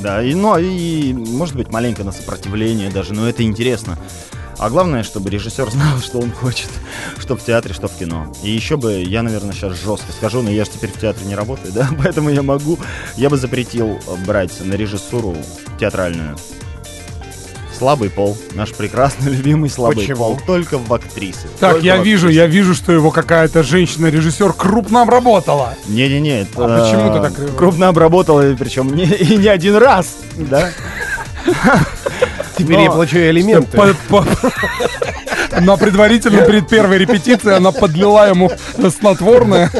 Да, 0.00 0.22
и, 0.22 0.34
ну, 0.34 0.56
и 0.58 1.12
может 1.12 1.54
быть 1.56 1.68
маленько 1.70 2.04
на 2.04 2.10
сопротивление 2.12 2.90
даже, 2.90 3.12
но 3.12 3.28
это 3.28 3.42
интересно. 3.42 3.98
А 4.58 4.70
главное, 4.70 5.02
чтобы 5.02 5.28
режиссер 5.28 5.70
знал, 5.70 5.98
что 6.00 6.18
он 6.18 6.32
хочет, 6.32 6.70
что 7.18 7.36
в 7.36 7.44
театре, 7.44 7.74
что 7.74 7.86
в 7.86 7.98
кино. 7.98 8.32
И 8.42 8.50
еще 8.50 8.78
бы, 8.78 9.02
я, 9.02 9.22
наверное, 9.22 9.52
сейчас 9.52 9.74
жестко 9.78 10.10
скажу, 10.10 10.40
но 10.40 10.50
я 10.50 10.64
же 10.64 10.70
теперь 10.70 10.90
в 10.90 10.98
театре 10.98 11.26
не 11.26 11.34
работаю, 11.34 11.70
да, 11.74 11.90
поэтому 12.02 12.30
я 12.30 12.42
могу, 12.42 12.78
я 13.16 13.28
бы 13.28 13.36
запретил 13.36 14.00
брать 14.26 14.64
на 14.64 14.72
режиссуру 14.72 15.36
театральную. 15.78 16.38
Слабый 17.82 18.10
пол, 18.10 18.38
наш 18.54 18.70
прекрасный 18.70 19.32
любимый 19.36 19.68
слабый 19.68 19.96
Почему? 19.96 20.18
пол, 20.18 20.40
только 20.46 20.78
в 20.78 20.94
актрисы. 20.94 21.48
Так, 21.58 21.72
Только 21.72 21.84
я 21.84 21.96
вижу, 21.96 22.28
я 22.28 22.46
вижу, 22.46 22.76
что 22.76 22.92
его 22.92 23.10
какая-то 23.10 23.64
женщина-режиссер 23.64 24.52
крупно 24.52 25.02
обработала. 25.02 25.74
Не-не-не, 25.88 26.42
это, 26.42 26.64
А 26.64 26.78
почему 26.78 27.12
ты 27.12 27.20
так, 27.20 27.32
э, 27.40 27.48
крупно 27.58 27.88
обработал, 27.88 28.38
причем 28.56 28.94
не, 28.94 29.04
и 29.06 29.36
не 29.36 29.48
один 29.48 29.74
раз, 29.74 30.18
да? 30.36 30.70
Теперь 32.56 32.82
я 32.82 32.90
получу 32.92 33.16
элементы. 33.16 33.76
На 35.60 35.76
предварительно 35.76 36.42
перед 36.42 36.68
первой 36.68 36.98
репетицией 36.98 37.56
она 37.56 37.72
подлила 37.72 38.28
ему 38.28 38.52
снотворное. 38.96 39.72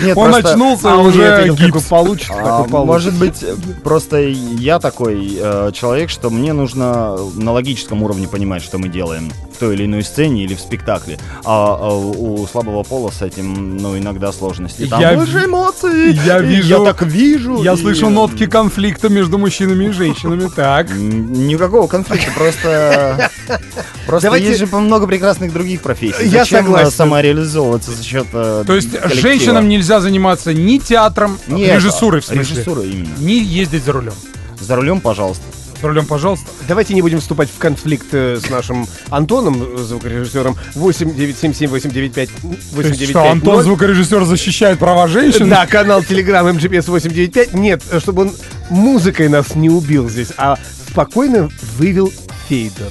Нет, 0.00 0.16
Он 0.16 0.30
просто- 0.30 0.50
очнулся, 0.52 0.92
А 0.92 0.96
уже 0.96 1.18
не 1.18 1.24
ответил, 1.24 1.56
гипс. 1.56 1.84
получит, 1.84 2.30
А, 2.30 2.64
получит. 2.64 2.86
может 2.86 3.14
быть, 3.14 3.44
просто 3.82 4.18
я 4.20 4.78
такой 4.78 5.38
э, 5.40 5.70
человек, 5.72 6.10
что 6.10 6.30
мне 6.30 6.52
нужно 6.52 7.16
на 7.34 7.52
логическом 7.52 8.02
уровне 8.02 8.28
понимать, 8.28 8.62
что 8.62 8.78
мы 8.78 8.88
делаем 8.88 9.30
в 9.56 9.58
той 9.58 9.74
или 9.74 9.86
иной 9.86 10.02
сцене 10.04 10.44
или 10.44 10.54
в 10.54 10.60
спектакле. 10.60 11.18
А, 11.44 11.76
а 11.80 11.94
у 11.94 12.26
у 12.42 12.46
слабого 12.46 12.82
пола 12.82 13.10
с 13.10 13.22
этим, 13.22 13.78
ну, 13.78 13.96
иногда 13.98 14.30
сложности. 14.32 14.86
Там 14.86 15.00
Я 15.00 15.14
больше 15.14 15.44
эмоций. 15.46 16.12
я 16.26 16.38
вижу- 16.40 16.68
Я 16.68 16.84
так 16.92 17.02
вижу. 17.02 17.62
Я 17.62 17.72
и- 17.72 17.76
слышу 17.76 18.10
нотки 18.10 18.46
конфликта 18.46 19.08
между 19.08 19.38
мужчинами 19.38 19.86
и 19.86 19.90
женщинами. 19.90 20.50
Так. 20.54 20.90
Никакого 20.90 21.86
конфликта, 21.86 22.30
просто... 22.32 23.30
Просто 24.06 24.26
Давайте- 24.28 24.48
есть 24.48 24.60
же 24.60 24.66
много 24.66 25.06
прекрасных 25.06 25.52
других 25.52 25.80
профессий. 25.80 26.26
Я 26.28 26.40
Зачем, 26.44 26.64
согласен. 26.64 26.90
самореализовываться 26.92 27.90
за 27.90 28.04
счет 28.04 28.26
э, 28.32 28.64
То 28.66 28.74
есть 28.76 28.90
коллектива? 28.92 29.20
женщинам 29.20 29.68
нельзя 29.68 30.00
заниматься 30.00 30.52
ни 30.54 30.78
театром, 30.78 31.38
Нет, 31.48 31.74
режиссурой 31.76 32.20
в 32.20 32.24
смысле, 32.24 32.42
Режиссурой 32.54 32.90
именно. 32.90 33.14
ни 33.18 33.32
ездить 33.32 33.84
за 33.84 33.92
рулем. 33.92 34.12
За 34.60 34.76
рулем, 34.76 35.00
пожалуйста. 35.00 35.42
За 35.80 35.88
рулем, 35.88 36.06
пожалуйста. 36.06 36.46
Давайте 36.68 36.94
не 36.94 37.02
будем 37.02 37.20
вступать 37.20 37.48
в 37.50 37.58
конфликт 37.58 38.06
э, 38.12 38.38
с 38.40 38.48
нашим 38.50 38.86
Антоном, 39.10 39.62
э, 39.62 39.78
звукорежиссером. 39.78 40.56
8 40.74 41.14
977 41.14 41.70
895 41.70 42.28
То 42.28 42.48
есть 42.48 42.72
895 42.72 43.08
что, 43.10 43.30
Антон, 43.30 43.62
звукорежиссер, 43.62 44.24
защищает 44.24 44.78
права 44.78 45.06
женщин? 45.08 45.48
Да, 45.48 45.66
канал 45.66 46.00
Telegram 46.00 46.50
MGPS 46.56 46.90
895. 46.90 47.54
Нет, 47.54 47.82
э, 47.90 48.00
чтобы 48.00 48.22
он 48.22 48.32
музыкой 48.70 49.28
нас 49.28 49.54
не 49.54 49.68
убил 49.68 50.08
здесь, 50.08 50.28
а 50.36 50.58
спокойно 50.90 51.50
вывел 51.76 52.12
фейдер. 52.48 52.90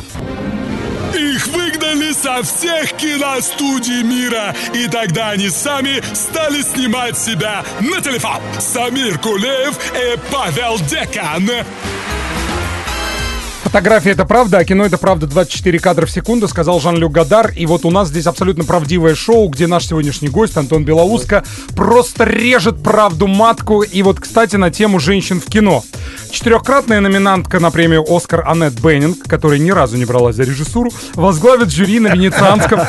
Их 1.15 1.47
выгнали 1.47 2.11
со 2.11 2.43
всех 2.43 2.91
киностудий 2.93 4.03
мира, 4.03 4.53
и 4.73 4.87
тогда 4.87 5.29
они 5.31 5.49
сами 5.49 6.03
стали 6.13 6.61
снимать 6.61 7.17
себя 7.17 7.63
на 7.79 8.01
телефон. 8.01 8.41
Самир 8.59 9.17
Кулеев 9.19 9.77
и 9.95 10.17
Павел 10.31 10.77
Декан. 10.89 11.49
Фотография 13.65 14.11
это 14.11 14.25
правда, 14.25 14.59
а 14.59 14.63
кино 14.63 14.85
это 14.85 14.99
правда 14.99 15.25
24 15.25 15.79
кадра 15.79 16.05
в 16.05 16.11
секунду, 16.11 16.47
сказал 16.47 16.79
Жан-Люк 16.79 17.11
Гадар. 17.11 17.51
И 17.57 17.65
вот 17.65 17.83
у 17.83 17.89
нас 17.89 18.09
здесь 18.09 18.27
абсолютно 18.27 18.63
правдивое 18.63 19.15
шоу, 19.15 19.49
где 19.49 19.65
наш 19.65 19.87
сегодняшний 19.87 20.29
гость 20.29 20.55
Антон 20.55 20.85
Белоуска 20.85 21.43
просто 21.75 22.25
режет 22.25 22.83
правду 22.83 23.25
матку. 23.25 23.81
И 23.81 24.03
вот, 24.03 24.19
кстати, 24.19 24.55
на 24.55 24.69
тему 24.69 24.99
женщин 24.99 25.41
в 25.41 25.45
кино. 25.45 25.83
Четырехкратная 26.29 26.99
номинантка 26.99 27.59
на 27.59 27.71
премию 27.71 28.05
«Оскар» 28.07 28.43
Аннет 28.47 28.73
Беннинг, 28.81 29.23
которая 29.27 29.59
ни 29.59 29.71
разу 29.71 29.97
не 29.97 30.05
бралась 30.05 30.35
за 30.35 30.43
режиссуру, 30.43 30.91
возглавит 31.13 31.71
жюри 31.71 31.99
на 31.99 32.09
Венецианском, 32.09 32.81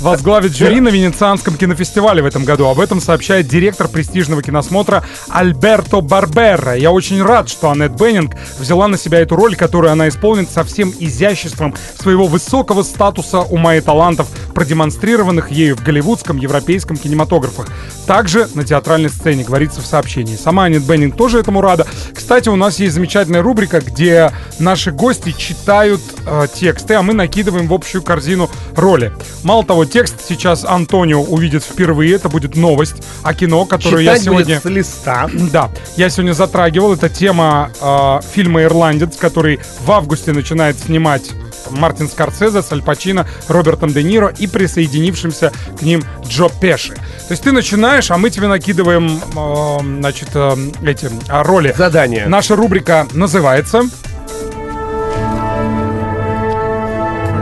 возглавит 0.00 0.56
жюри 0.56 0.80
на 0.80 0.88
Венецианском 0.88 1.56
кинофестивале 1.56 2.22
в 2.22 2.26
этом 2.26 2.44
году. 2.44 2.66
Об 2.66 2.80
этом 2.80 3.00
сообщает 3.00 3.48
директор 3.48 3.88
престижного 3.88 4.42
киносмотра 4.42 5.04
Альберто 5.28 6.00
Барбера. 6.00 6.74
Я 6.76 6.90
очень 6.90 7.22
рад, 7.22 7.48
что 7.48 7.70
Аннет 7.70 7.92
Беннинг 7.92 8.34
взяла 8.58 8.88
на 8.88 8.96
себя 8.96 9.20
эту 9.20 9.36
роль, 9.36 9.56
которую 9.56 9.92
она 9.92 10.08
исполнит 10.08 10.50
со 10.50 10.64
всем 10.64 10.92
изяществом 10.98 11.74
своего 11.98 12.26
высокого 12.26 12.82
статуса 12.82 13.40
ума 13.40 13.76
и 13.76 13.80
талантов, 13.80 14.28
продемонстрированных 14.54 15.50
ею 15.50 15.76
в 15.76 15.82
голливудском, 15.82 16.36
европейском 16.38 16.96
кинематографах. 16.96 17.68
Также 18.06 18.48
на 18.54 18.64
театральной 18.64 19.10
сцене, 19.10 19.44
говорится 19.44 19.80
в 19.80 19.86
сообщении. 19.86 20.36
Сама 20.36 20.64
Аннет 20.64 20.84
Беннинг 20.84 21.16
тоже 21.16 21.38
этому 21.38 21.60
рада. 21.60 21.86
Кстати, 22.14 22.48
у 22.48 22.56
нас 22.56 22.73
есть 22.80 22.94
замечательная 22.94 23.42
рубрика, 23.42 23.80
где 23.80 24.32
наши 24.58 24.90
гости 24.90 25.32
читают 25.32 26.00
э, 26.26 26.46
тексты, 26.52 26.94
а 26.94 27.02
мы 27.02 27.14
накидываем 27.14 27.68
в 27.68 27.74
общую 27.74 28.02
корзину 28.02 28.50
роли. 28.76 29.12
Мало 29.42 29.64
того, 29.64 29.84
текст 29.84 30.16
сейчас 30.26 30.64
Антонио 30.64 31.22
увидит 31.22 31.62
впервые, 31.62 32.14
это 32.14 32.28
будет 32.28 32.56
новость 32.56 32.96
о 33.22 33.34
кино, 33.34 33.64
которую 33.64 34.02
я 34.02 34.12
Читать 34.12 34.24
сегодня... 34.24 34.60
будет 34.60 34.62
с 34.62 34.66
листа. 34.66 35.30
Да, 35.54 35.70
я 35.96 36.08
сегодня 36.08 36.32
затрагивал. 36.32 36.94
Это 36.94 37.08
тема 37.08 37.70
э, 37.80 38.20
фильма 38.34 38.62
«Ирландец», 38.62 39.16
который 39.16 39.60
в 39.80 39.92
августе 39.92 40.32
начинает 40.32 40.78
снимать 40.78 41.30
Мартин 41.70 42.08
Скорсезе 42.08 42.62
с 42.62 42.72
Аль 42.72 42.82
Пачино, 42.82 43.26
Робертом 43.48 43.92
Де 43.92 44.02
Ниро 44.02 44.32
и 44.38 44.46
присоединившимся 44.46 45.52
к 45.78 45.82
ним 45.82 46.02
Джо 46.26 46.48
Пеши. 46.60 46.94
То 47.26 47.32
есть 47.32 47.42
ты 47.42 47.52
начинаешь, 47.52 48.10
а 48.10 48.18
мы 48.18 48.28
тебе 48.28 48.48
накидываем, 48.48 49.18
э, 49.18 49.98
значит, 50.00 50.28
э, 50.34 50.56
эти 50.84 51.06
э, 51.06 51.42
роли. 51.42 51.74
Задание. 51.76 52.26
Наша 52.26 52.54
рубрика 52.54 53.06
называется 53.12 53.84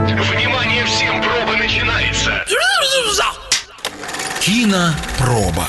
Внимание 0.07 0.85
всем, 0.85 1.21
проба 1.21 1.57
начинается. 1.57 2.31
Кинопроба. 4.39 5.65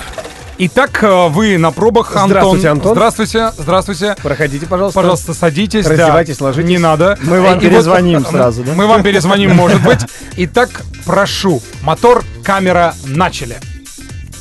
Итак, 0.59 1.03
э, 1.03 1.29
вы 1.29 1.59
на 1.59 1.73
пробах, 1.73 2.15
Антон. 2.15 2.29
Здравствуйте, 2.29 2.69
Антон. 2.69 2.93
Здравствуйте, 2.93 3.51
здравствуйте. 3.59 4.17
Проходите, 4.23 4.67
пожалуйста. 4.67 5.01
Пожалуйста, 5.01 5.35
садитесь. 5.35 5.87
Раздевайтесь, 5.87 6.39
да. 6.39 6.45
ложитесь. 6.45 6.69
Не 6.69 6.79
надо. 6.79 7.19
Мы 7.23 7.41
вам 7.41 7.55
И 7.55 7.55
вот, 7.55 7.63
перезвоним 7.63 8.23
э, 8.23 8.25
сразу, 8.31 8.63
да? 8.63 8.73
Мы 8.75 8.87
вам 8.87 9.03
перезвоним, 9.03 9.57
может 9.57 9.83
быть. 9.83 10.01
Итак, 10.37 10.83
прошу. 11.05 11.61
Мотор, 11.83 12.23
камера, 12.45 12.95
начали. 13.05 13.59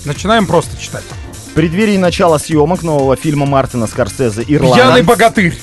Начинаем 0.05 0.45
просто 0.47 0.79
читать. 0.81 1.03
В 1.51 1.53
преддверии 1.53 1.97
начала 1.97 2.37
съемок 2.37 2.81
нового 2.83 3.15
фильма 3.15 3.45
Мартина 3.45 3.87
Скорсезе 3.87 4.43
«Ирландец» 4.47 4.83
Пьяный 4.83 5.01
богатырь. 5.03 5.57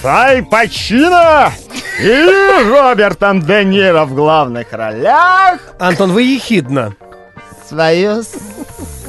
с 0.00 0.04
Аль 0.04 0.44
Пачино 0.44 1.52
и 2.00 2.68
Робертом 2.68 3.42
Де 3.42 3.64
Ниро 3.64 4.04
в 4.06 4.14
главных 4.14 4.72
ролях 4.72 5.60
Антон, 5.78 6.12
вы 6.12 6.22
ехидно. 6.22 6.94
свое 7.68 8.22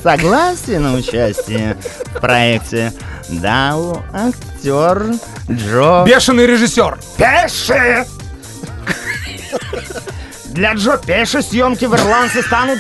согласие 0.04 0.80
на 0.80 0.94
участие 0.94 1.78
в 2.14 2.20
проекте 2.20 2.94
дал 3.30 4.04
актер 4.14 5.14
Джо 5.50 6.04
Бешеный 6.06 6.46
режиссер. 6.46 6.98
Пеши. 7.18 8.06
Для 10.46 10.74
Джо 10.74 10.98
Пеши 10.98 11.42
съемки 11.42 11.86
в 11.86 11.96
Ирландце 11.96 12.42
станут 12.44 12.80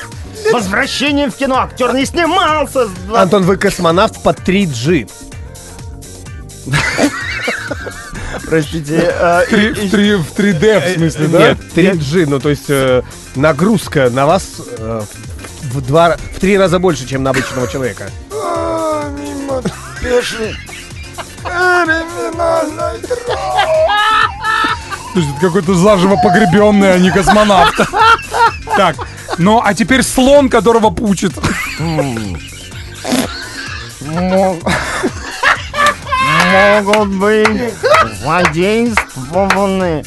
возвращением 0.51 1.31
в 1.31 1.36
кино. 1.36 1.58
Актер 1.62 1.93
не 1.93 2.05
снимался 2.05 2.86
с 2.88 2.91
два- 3.08 3.21
Антон, 3.21 3.43
вы 3.43 3.58
космонавт 3.58 4.21
под 4.23 4.39
3G. 4.39 5.10
Простите. 8.47 8.95
э, 9.13 9.45
В 9.45 9.49
три- 9.49 9.69
в 9.88 9.91
три- 9.91 10.15
в 10.15 10.34
3D, 10.34 10.79
в 10.79 10.97
смысле, 10.97 11.27
да? 11.27 11.39
Нет, 11.49 11.58
3G, 11.75 12.25
ну 12.27 12.39
то 12.39 12.49
есть 12.49 12.69
э, 12.69 13.01
нагрузка 13.36 14.10
на 14.10 14.25
вас 14.25 14.43
э, 14.77 15.01
в, 15.73 15.81
два, 15.81 16.17
в 16.36 16.39
три 16.39 16.58
раза 16.58 16.79
больше, 16.79 17.08
чем 17.08 17.23
на 17.23 17.31
обычного 17.31 17.67
человека. 17.67 18.10
То 25.13 25.19
есть 25.21 25.29
это 25.31 25.39
какой-то 25.47 25.73
заживо 25.75 26.17
погребенный, 26.21 26.93
а 26.93 26.99
не 26.99 27.10
космонавт. 27.12 27.75
Так, 28.75 28.95
ну 29.38 29.62
а 29.63 29.74
теперь 29.74 30.04
слон, 30.04 30.50
которого 30.50 30.89
пучит. 30.89 31.34
Могут 36.52 37.10
быть 37.10 37.74
задействованы. 38.24 40.04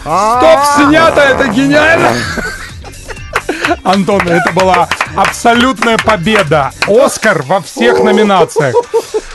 Стоп, 0.00 0.60
снято, 0.76 1.20
это 1.20 1.48
гениально! 1.48 2.12
Антон, 3.82 4.20
это 4.28 4.52
была 4.52 4.88
абсолютная 5.16 5.98
победа. 5.98 6.70
Оскар 6.86 7.42
во 7.42 7.60
всех 7.60 7.98
номинациях. 8.00 8.74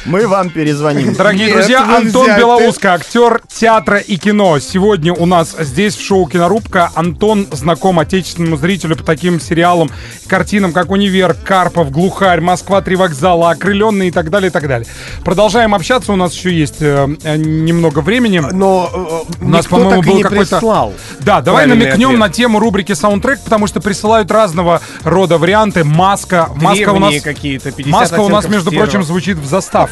Мы 0.06 0.28
вам 0.28 0.50
перезвоним. 0.50 1.14
Дорогие 1.14 1.48
Нет, 1.48 1.58
друзья, 1.58 1.98
Антон 1.98 2.26
ты- 2.26 2.38
Белоуско, 2.38 2.94
актер 2.94 3.42
театра 3.48 4.00
и 4.00 4.18
кино. 4.18 4.58
Сегодня 4.60 5.14
у 5.14 5.26
нас 5.28 5.56
здесь 5.60 5.96
в 5.96 6.04
шоу 6.04 6.26
«Кинорубка». 6.28 6.90
Антон 6.96 7.48
знаком 7.52 8.00
отечественному 8.00 8.58
зрителю 8.58 8.96
по 8.96 9.04
таким 9.04 9.40
сериалам, 9.40 9.92
картинам, 10.28 10.74
как 10.74 10.90
«Универ», 10.90 11.36
«Карпов», 11.36 11.92
«Глухарь», 11.92 12.42
«Москва. 12.42 12.82
Три 12.82 12.96
вокзала», 12.96 13.52
«Окрыленные» 13.52 14.10
и 14.10 14.12
так 14.12 14.32
далее, 14.32 14.50
и 14.50 14.52
так 14.52 14.68
далее. 14.68 14.88
Продолжаем 15.24 15.76
общаться, 15.76 16.12
у 16.12 16.16
нас 16.16 16.34
еще 16.34 16.52
есть 16.52 16.82
э, 16.82 17.08
э, 17.24 17.38
немного 17.38 18.00
времени. 18.00 18.40
Но 18.40 18.90
э, 18.92 19.44
У 19.46 19.50
нас, 19.50 19.66
никто 19.66 19.76
по-моему, 19.76 20.02
так 20.02 20.06
и 20.06 20.10
был 20.10 20.18
не 20.18 20.24
какой-то... 20.24 20.56
прислал. 20.58 20.94
Да, 21.20 21.42
давай 21.42 21.68
намекнем 21.68 22.10
ответ. 22.10 22.20
на 22.20 22.30
тему 22.30 22.60
рубрики 22.60 22.94
«Саундтрек», 22.94 23.40
потому 23.42 23.68
что 23.68 23.80
присылают 23.82 24.32
разного 24.32 24.82
рода 25.04 25.38
варианты. 25.38 25.84
Маска. 25.84 26.50
Маска 26.56 26.90
у 26.90 27.00
нас... 27.00 27.22
Какие-то, 27.22 27.72
50 27.72 27.92
Маска 27.92 28.20
у 28.22 28.30
нас, 28.30 28.48
между 28.48 28.72
серого. 28.72 28.86
прочим, 28.86 29.04
звучит 29.04 29.38
в 29.38 29.46
заставке. 29.46 29.91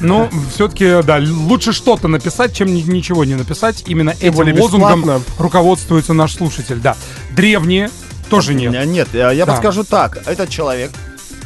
Ну, 0.00 0.28
все-таки, 0.54 1.02
да, 1.02 1.18
лучше 1.20 1.72
что-то 1.72 2.08
написать, 2.08 2.54
чем 2.54 2.72
ни- 2.74 2.82
ничего 2.82 3.24
не 3.24 3.34
написать. 3.34 3.84
Именно 3.86 4.10
этим 4.10 4.32
более 4.34 4.54
лозунгом 4.60 5.00
бесплатно. 5.00 5.24
руководствуется 5.38 6.12
наш 6.12 6.34
слушатель. 6.34 6.76
Да. 6.80 6.96
Древние 7.30 7.90
тоже 8.30 8.54
нет. 8.54 8.74
Э, 8.74 8.84
Нет, 8.84 9.08
я 9.12 9.30
я 9.32 9.46
Да. 9.46 9.52
подскажу 9.52 9.84
так. 9.84 10.18
Этот 10.26 10.48
человек, 10.48 10.90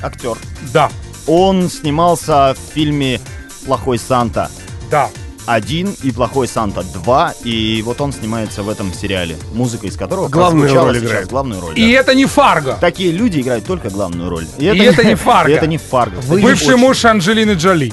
актер, 0.03 0.37
Да, 0.73 0.91
он 1.27 1.69
снимался 1.71 2.55
в 2.55 2.75
фильме 2.75 3.21
«Плохой 3.67 3.99
Санта». 3.99 4.51
да. 4.91 5.11
Один 5.47 5.95
и 6.03 6.11
плохой 6.11 6.49
Санта 6.49 6.83
2, 6.83 7.35
и 7.45 7.83
вот 7.85 8.01
он 8.01 8.13
снимается 8.13 8.63
в 8.63 8.69
этом 8.69 8.93
сериале, 8.93 9.37
музыка 9.55 9.87
из 9.87 9.97
которого 9.97 10.29
Главную 10.29 10.73
роль 10.75 10.97
сейчас, 10.97 11.05
играет. 11.09 11.29
главную 11.29 11.61
роль. 11.61 11.79
И 11.79 11.93
да. 11.93 12.01
это 12.01 12.15
не 12.15 12.27
Фарго. 12.27 12.77
Такие 12.81 13.13
люди 13.13 13.41
играют 13.41 13.65
только 13.65 13.89
главную 13.91 14.29
роль. 14.29 14.47
И 14.59 14.65
это 14.67 15.05
не 15.05 15.15
Фарго. 15.15 15.51
И 15.53 15.55
это 15.55 15.67
не 15.67 15.79
Фарго. 15.91 16.21
Кстати, 16.21 16.41
Бывший 16.41 16.75
очень- 16.75 16.79
муж 16.79 17.05
Анджелины 17.05 17.53
Джоли. 17.53 17.93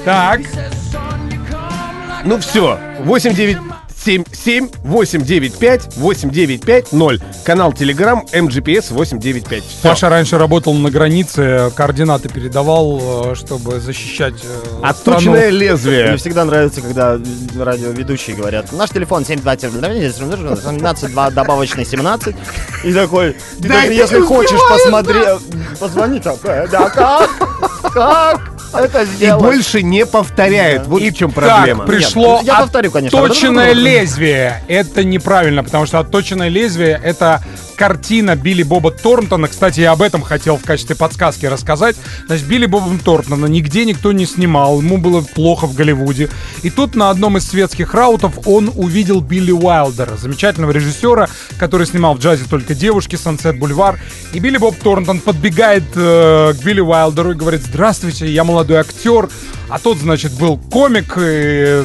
Так, 0.04 0.40
Ну 2.24 2.40
все, 2.40 2.80
8977 3.00 3.77
895 4.08 5.98
895 5.98 6.92
0. 6.92 7.22
Канал 7.44 7.74
Телеграм 7.74 8.26
МГПС 8.34 8.92
895. 8.92 9.64
Всё. 9.64 9.90
Паша 9.90 10.10
раньше 10.10 10.38
работал 10.38 10.74
на 10.74 10.90
границе, 10.90 11.72
координаты 11.76 12.30
передавал, 12.30 13.32
э, 13.32 13.36
чтобы 13.36 13.80
защищать 13.80 14.36
э, 14.44 14.80
Отточенное 14.84 15.50
Мне 15.50 15.60
лезвие. 15.60 16.18
всегда 16.18 16.46
нравится, 16.46 16.82
когда 16.82 17.20
радиоведущие 17.58 18.36
говорят, 18.36 18.72
наш 18.72 18.92
телефон 18.92 19.26
727 19.26 20.12
17 20.12 21.34
добавочный 21.34 21.86
17. 21.86 22.36
И 22.84 22.94
такой, 22.94 23.36
если 23.60 24.22
хочешь 24.22 24.60
посмотреть, 24.70 25.28
позвони 25.80 26.20
такая, 26.20 26.68
да 26.68 26.90
как? 26.90 27.30
Как 27.94 28.57
это 28.74 29.04
И 29.04 29.06
сделать? 29.06 29.44
больше 29.44 29.82
не 29.84 30.06
повторяет. 30.06 30.88
Вот 30.88 31.02
И 31.02 31.10
в 31.12 31.16
чем 31.16 31.32
так, 31.32 31.46
проблема. 31.46 31.86
пришло 31.86 32.38
Нет, 32.38 32.48
я 32.48 32.60
повторю, 32.60 32.92
конечно. 32.92 33.20
отточенное 33.20 33.74
лезвие. 33.74 34.64
Это 34.68 35.04
неправильно, 35.04 35.64
потому 35.64 35.86
что 35.86 36.00
отточенное 36.00 36.50
лезвие— 36.50 37.00
это 37.04 37.42
картина 37.78 38.36
Билли 38.36 38.64
Боба 38.64 38.92
Торнтона. 38.92 39.48
Кстати, 39.48 39.82
я 39.82 39.92
об 39.92 40.02
этом 40.02 40.22
хотел 40.22 40.58
в 40.58 40.64
качестве 40.64 40.96
подсказки 40.96 41.46
рассказать. 41.46 41.96
Значит, 42.26 42.46
Билли 42.48 42.66
Боба 42.66 42.88
Торнтона 43.04 43.46
нигде 43.46 43.86
никто 43.86 44.12
не 44.12 44.26
снимал, 44.26 44.82
ему 44.82 44.98
было 44.98 45.22
плохо 45.22 45.68
в 45.68 45.76
Голливуде. 45.76 46.30
И 46.64 46.70
тут 46.70 46.96
на 46.96 47.10
одном 47.10 47.38
из 47.38 47.48
светских 47.48 47.94
раутов 47.94 48.48
он 48.48 48.72
увидел 48.76 49.22
Билли 49.22 49.52
Уайлдера, 49.52 50.18
замечательного 50.18 50.72
режиссера, 50.72 51.30
который 51.60 51.86
снимал 51.86 52.16
в 52.16 52.20
джазе 52.20 52.46
только 52.50 52.74
девушки, 52.74 53.16
Сансет 53.16 53.60
Бульвар. 53.60 54.00
И 54.34 54.40
Билли 54.40 54.58
Боб 54.58 54.76
Торнтон 54.76 55.20
подбегает 55.20 55.84
э, 55.96 56.54
к 56.54 56.64
Билли 56.66 56.82
Уайлдеру 56.82 57.32
и 57.32 57.36
говорит, 57.36 57.62
здравствуйте, 57.62 58.28
я 58.28 58.44
молодой 58.44 58.78
актер, 58.78 59.30
а 59.70 59.80
тот, 59.80 59.98
значит, 59.98 60.34
был 60.34 60.58
комик, 60.58 61.16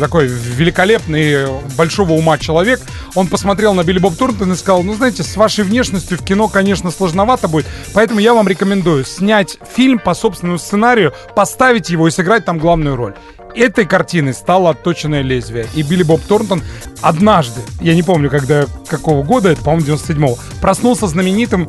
такой 0.01 0.27
великолепный, 0.27 1.49
большого 1.77 2.13
ума 2.13 2.39
человек. 2.39 2.81
Он 3.15 3.27
посмотрел 3.27 3.75
на 3.75 3.85
Билли 3.85 3.99
Боб 3.99 4.17
Торнтон 4.17 4.53
и 4.53 4.57
сказал, 4.57 4.83
ну, 4.83 4.95
знаете, 4.95 5.23
с 5.23 5.37
вашей 5.37 5.65
внешностью 5.65 6.19
в 6.19 6.25
кино, 6.25 6.49
конечно, 6.49 6.91
сложновато 6.91 7.49
будет, 7.49 7.67
поэтому 7.95 8.21
я 8.21 8.35
вам 8.35 8.49
рекомендую 8.49 9.05
снять 9.05 9.59
фильм 9.75 9.99
по 9.99 10.15
собственному 10.15 10.59
сценарию, 10.59 11.13
поставить 11.35 11.91
его 11.91 12.09
и 12.09 12.11
сыграть 12.11 12.45
там 12.45 12.59
главную 12.59 12.97
роль 12.97 13.15
этой 13.55 13.85
картины 13.85 14.33
стало 14.33 14.71
отточенное 14.71 15.23
лезвие. 15.23 15.67
И 15.75 15.83
Билли 15.83 16.03
Боб 16.03 16.23
Торнтон 16.23 16.63
однажды, 17.01 17.61
я 17.81 17.95
не 17.95 18.03
помню, 18.03 18.31
когда, 18.31 18.65
какого 18.89 19.23
года, 19.23 19.51
это, 19.51 19.63
по-моему, 19.63 19.87
97-го, 19.87 20.39
проснулся 20.61 21.07
знаменитым 21.07 21.69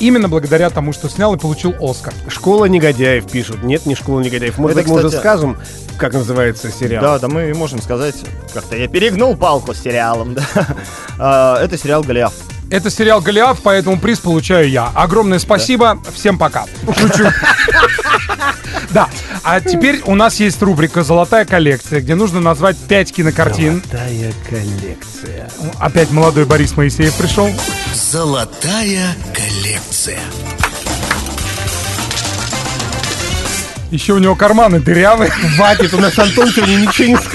именно 0.00 0.28
благодаря 0.28 0.70
тому, 0.70 0.92
что 0.92 1.08
снял 1.08 1.34
и 1.34 1.38
получил 1.38 1.74
Оскар. 1.80 2.12
Школа 2.28 2.66
негодяев 2.66 3.30
пишут. 3.30 3.62
Нет, 3.62 3.86
не 3.86 3.94
школа 3.94 4.20
негодяев. 4.20 4.58
Может 4.58 4.76
Это, 4.78 4.84
быть, 4.86 4.92
мы 4.92 4.98
уже 4.98 5.08
кстати- 5.08 5.20
скажем, 5.22 5.58
как 5.98 6.12
называется 6.14 6.70
сериал? 6.70 7.02
Да, 7.02 7.18
да, 7.18 7.28
мы 7.28 7.52
можем 7.54 7.80
сказать, 7.80 8.16
как-то 8.52 8.76
я 8.76 8.88
перегнул 8.88 9.36
палку 9.36 9.74
с 9.74 9.78
сериалом, 9.80 10.34
да. 10.34 10.42
А, 11.18 11.62
Это 11.62 11.78
сериал 11.78 12.02
«Голиаф». 12.02 12.32
Это 12.70 12.90
сериал 12.90 13.20
«Голиаф», 13.20 13.60
поэтому 13.62 13.98
приз 13.98 14.18
получаю 14.18 14.68
я. 14.68 14.90
Огромное 14.94 15.38
спасибо, 15.38 16.00
всем 16.14 16.38
пока. 16.38 16.66
Шучу. 16.98 17.26
Да, 18.90 19.08
а 19.42 19.60
теперь 19.60 20.02
у 20.06 20.14
нас 20.14 20.38
есть 20.38 20.62
рубрика 20.62 21.02
«Золотая 21.02 21.44
коллекция», 21.44 22.00
где 22.00 22.14
нужно 22.14 22.40
назвать 22.40 22.76
5 22.76 23.12
кинокартин. 23.12 23.82
Золотая 23.90 24.32
коллекция. 24.48 25.50
Опять 25.80 26.12
молодой 26.12 26.44
Борис 26.44 26.76
Моисеев 26.76 27.12
пришел. 27.14 27.50
Золотая 27.92 29.16
коллекция. 29.34 30.20
Еще 33.90 34.12
у 34.12 34.18
него 34.18 34.34
карманы 34.34 34.80
дырявые. 34.80 35.30
Хватит, 35.30 35.94
у 35.94 35.98
нас 35.98 36.18
Антон 36.18 36.50
сегодня 36.50 36.76
ничего 36.76 37.08
не 37.08 37.16
сказал. 37.16 37.33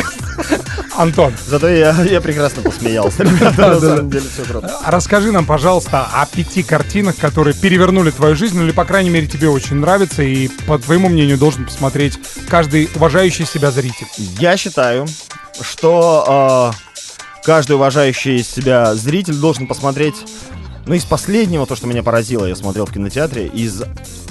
Антон, 0.99 1.33
Зато 1.47 1.69
я, 1.69 1.95
я 2.03 2.19
прекрасно 2.19 2.61
посмеялся. 2.61 3.23
На 3.57 3.79
самом 3.79 4.09
деле 4.09 4.25
все 4.33 4.43
круто. 4.43 4.69
а 4.83 4.91
расскажи 4.91 5.31
нам, 5.31 5.45
пожалуйста, 5.45 6.05
о 6.13 6.25
пяти 6.25 6.61
картинах, 6.61 7.15
которые 7.15 7.53
перевернули 7.53 8.11
твою 8.11 8.35
жизнь, 8.35 8.57
ну 8.57 8.65
или, 8.65 8.73
по 8.73 8.83
крайней 8.83 9.09
мере, 9.09 9.25
тебе 9.25 9.47
очень 9.47 9.77
нравятся, 9.77 10.23
и, 10.23 10.49
по 10.67 10.77
твоему 10.77 11.07
мнению, 11.07 11.37
должен 11.37 11.63
посмотреть 11.63 12.19
каждый 12.49 12.89
уважающий 12.95 13.45
себя 13.45 13.71
зритель. 13.71 14.07
Я 14.17 14.57
считаю, 14.57 15.07
что 15.61 16.73
э, 16.75 17.45
каждый 17.45 17.77
уважающий 17.77 18.43
себя 18.43 18.93
зритель 18.93 19.35
должен 19.35 19.67
посмотреть, 19.67 20.15
ну, 20.85 20.95
из 20.95 21.05
последнего, 21.05 21.65
то, 21.65 21.77
что 21.77 21.87
меня 21.87 22.03
поразило, 22.03 22.45
я 22.45 22.57
смотрел 22.57 22.85
в 22.85 22.91
кинотеатре, 22.91 23.47
из 23.47 23.83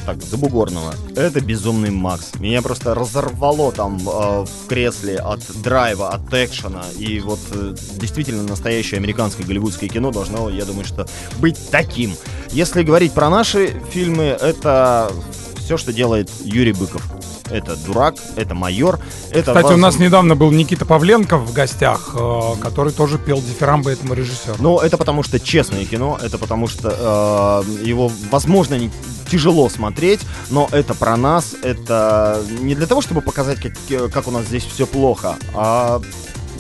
так, 0.09 0.23
Забугорного. 0.23 0.95
Это 1.17 1.43
«Безумный 1.43 1.91
Макс». 1.91 2.35
Меня 2.37 2.63
просто 2.63 2.95
разорвало 2.95 3.73
там 3.73 3.99
э, 3.99 4.45
в 4.47 4.67
кресле 4.67 5.19
от 5.19 5.41
драйва, 5.63 6.09
от 6.09 6.33
экшена. 6.33 6.85
И 6.97 7.21
вот 7.21 7.41
э, 7.51 7.75
действительно 7.97 8.43
настоящее 8.43 8.97
американское 8.97 9.45
голливудское 9.47 9.91
кино 9.91 10.11
должно, 10.11 10.49
я 10.49 10.65
думаю, 10.65 10.87
что 10.87 11.07
быть 11.41 11.59
таким. 11.71 12.15
Если 12.53 12.85
говорить 12.85 13.13
про 13.13 13.29
наши 13.29 13.79
фильмы, 13.91 14.25
это 14.25 15.13
все, 15.59 15.77
что 15.77 15.93
делает 15.93 16.31
Юрий 16.43 16.73
Быков. 16.73 17.03
Это 17.51 17.77
«Дурак», 17.77 18.15
это 18.37 18.55
«Майор», 18.55 18.99
это... 19.31 19.53
Кстати, 19.53 19.67
у 19.67 19.71
воз- 19.73 19.81
нас 19.81 19.99
недавно 19.99 20.37
был 20.37 20.51
Никита 20.51 20.87
Павленко 20.87 21.37
в 21.37 21.53
гостях, 21.53 22.15
э, 22.15 22.53
который 22.63 22.95
тоже 22.95 23.19
пел 23.19 23.43
дифирамбы 23.43 23.91
этому 23.91 24.15
режиссеру. 24.15 24.57
Ну, 24.59 24.79
это 24.79 24.97
потому 24.97 25.23
что 25.23 25.39
честное 25.39 25.85
кино, 25.85 26.19
это 26.23 26.39
потому 26.39 26.67
что 26.67 27.65
э, 27.69 27.85
его, 27.85 28.11
возможно, 28.31 28.77
не 28.77 28.91
тяжело 29.31 29.69
смотреть, 29.69 30.21
но 30.51 30.69
это 30.73 30.95
про 30.95 31.17
нас, 31.17 31.55
это 31.63 32.43
не 32.61 32.75
для 32.75 32.87
того, 32.87 33.01
чтобы 33.01 33.21
показать, 33.21 33.61
как, 33.61 34.13
как 34.13 34.29
у 34.29 34.31
нас 34.31 34.47
здесь 34.47 34.65
все 34.65 34.87
плохо, 34.87 35.37
а 35.55 36.01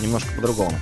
немножко 0.00 0.32
по-другому. 0.34 0.72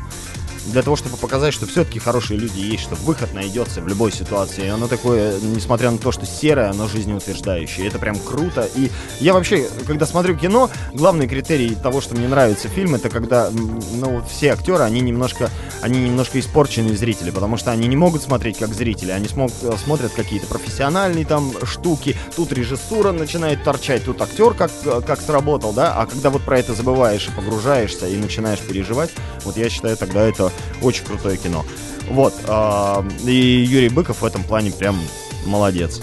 Для 0.67 0.83
того, 0.83 0.97
чтобы 0.97 1.17
показать, 1.17 1.55
что 1.55 1.67
все-таки 1.67 1.99
хорошие 1.99 2.39
люди 2.39 2.59
есть, 2.59 2.83
что 2.83 2.97
выход 2.97 3.33
найдется 3.33 3.81
в 3.81 3.89
любой 3.89 4.13
ситуации. 4.13 4.67
И 4.67 4.69
оно 4.69 4.89
такое, 4.89 5.39
несмотря 5.41 5.91
на 5.91 5.99
то, 5.99 6.13
что 6.13 6.27
серое, 6.27 6.71
оно 6.71 6.89
жизнеутверждающее. 6.89 7.87
Это 7.87 7.99
прям 7.99 8.19
круто. 8.19 8.69
И 8.75 8.91
я 9.21 9.33
вообще, 9.33 9.69
когда 9.87 10.07
смотрю 10.07 10.37
кино, 10.37 10.71
главный 10.93 11.29
критерий 11.29 11.75
того, 11.75 12.01
что 12.01 12.15
мне 12.15 12.29
нравится 12.29 12.69
фильм, 12.69 12.95
это 12.95 13.09
когда, 13.09 13.51
ну, 13.51 14.23
все 14.29 14.53
актеры, 14.53 14.83
они 14.83 15.01
немножко, 15.01 15.51
они 15.83 16.01
немножко 16.01 16.41
испорченные 16.41 16.97
зрители, 16.97 17.31
потому 17.31 17.57
что 17.57 17.71
они 17.71 17.87
не 17.87 17.97
могут 17.97 18.23
смотреть 18.23 18.59
как 18.59 18.75
зрители, 18.75 19.13
они 19.13 19.29
смог- 19.29 19.53
смотрят 19.83 20.13
какие-то 20.13 20.47
профессиональные 20.47 21.25
там 21.25 21.53
штуки, 21.65 22.17
тут 22.35 22.53
режиссура 22.53 23.13
начинает 23.13 23.63
торчать, 23.63 24.05
тут 24.05 24.21
актер 24.21 24.55
как, 24.55 24.71
как 25.07 25.21
сработал, 25.21 25.73
да, 25.73 25.95
а 25.95 26.07
когда 26.07 26.31
вот 26.31 26.43
про 26.43 26.59
это 26.59 26.75
забываешь 26.75 27.29
и 27.29 27.31
погружаешься 27.31 28.09
и 28.09 28.17
начинаешь 28.17 28.61
переживать, 28.61 29.11
вот 29.45 29.57
я 29.57 29.71
считаю, 29.71 29.97
тогда 29.97 30.23
это 30.23 30.53
очень 30.83 31.05
крутое 31.05 31.37
кино. 31.37 31.65
Вот, 32.09 32.35
а, 32.47 33.05
и 33.25 33.67
Юрий 33.69 33.89
Быков 33.89 34.23
в 34.23 34.25
этом 34.25 34.43
плане 34.45 34.71
прям 34.71 34.99
молодец. 35.45 36.01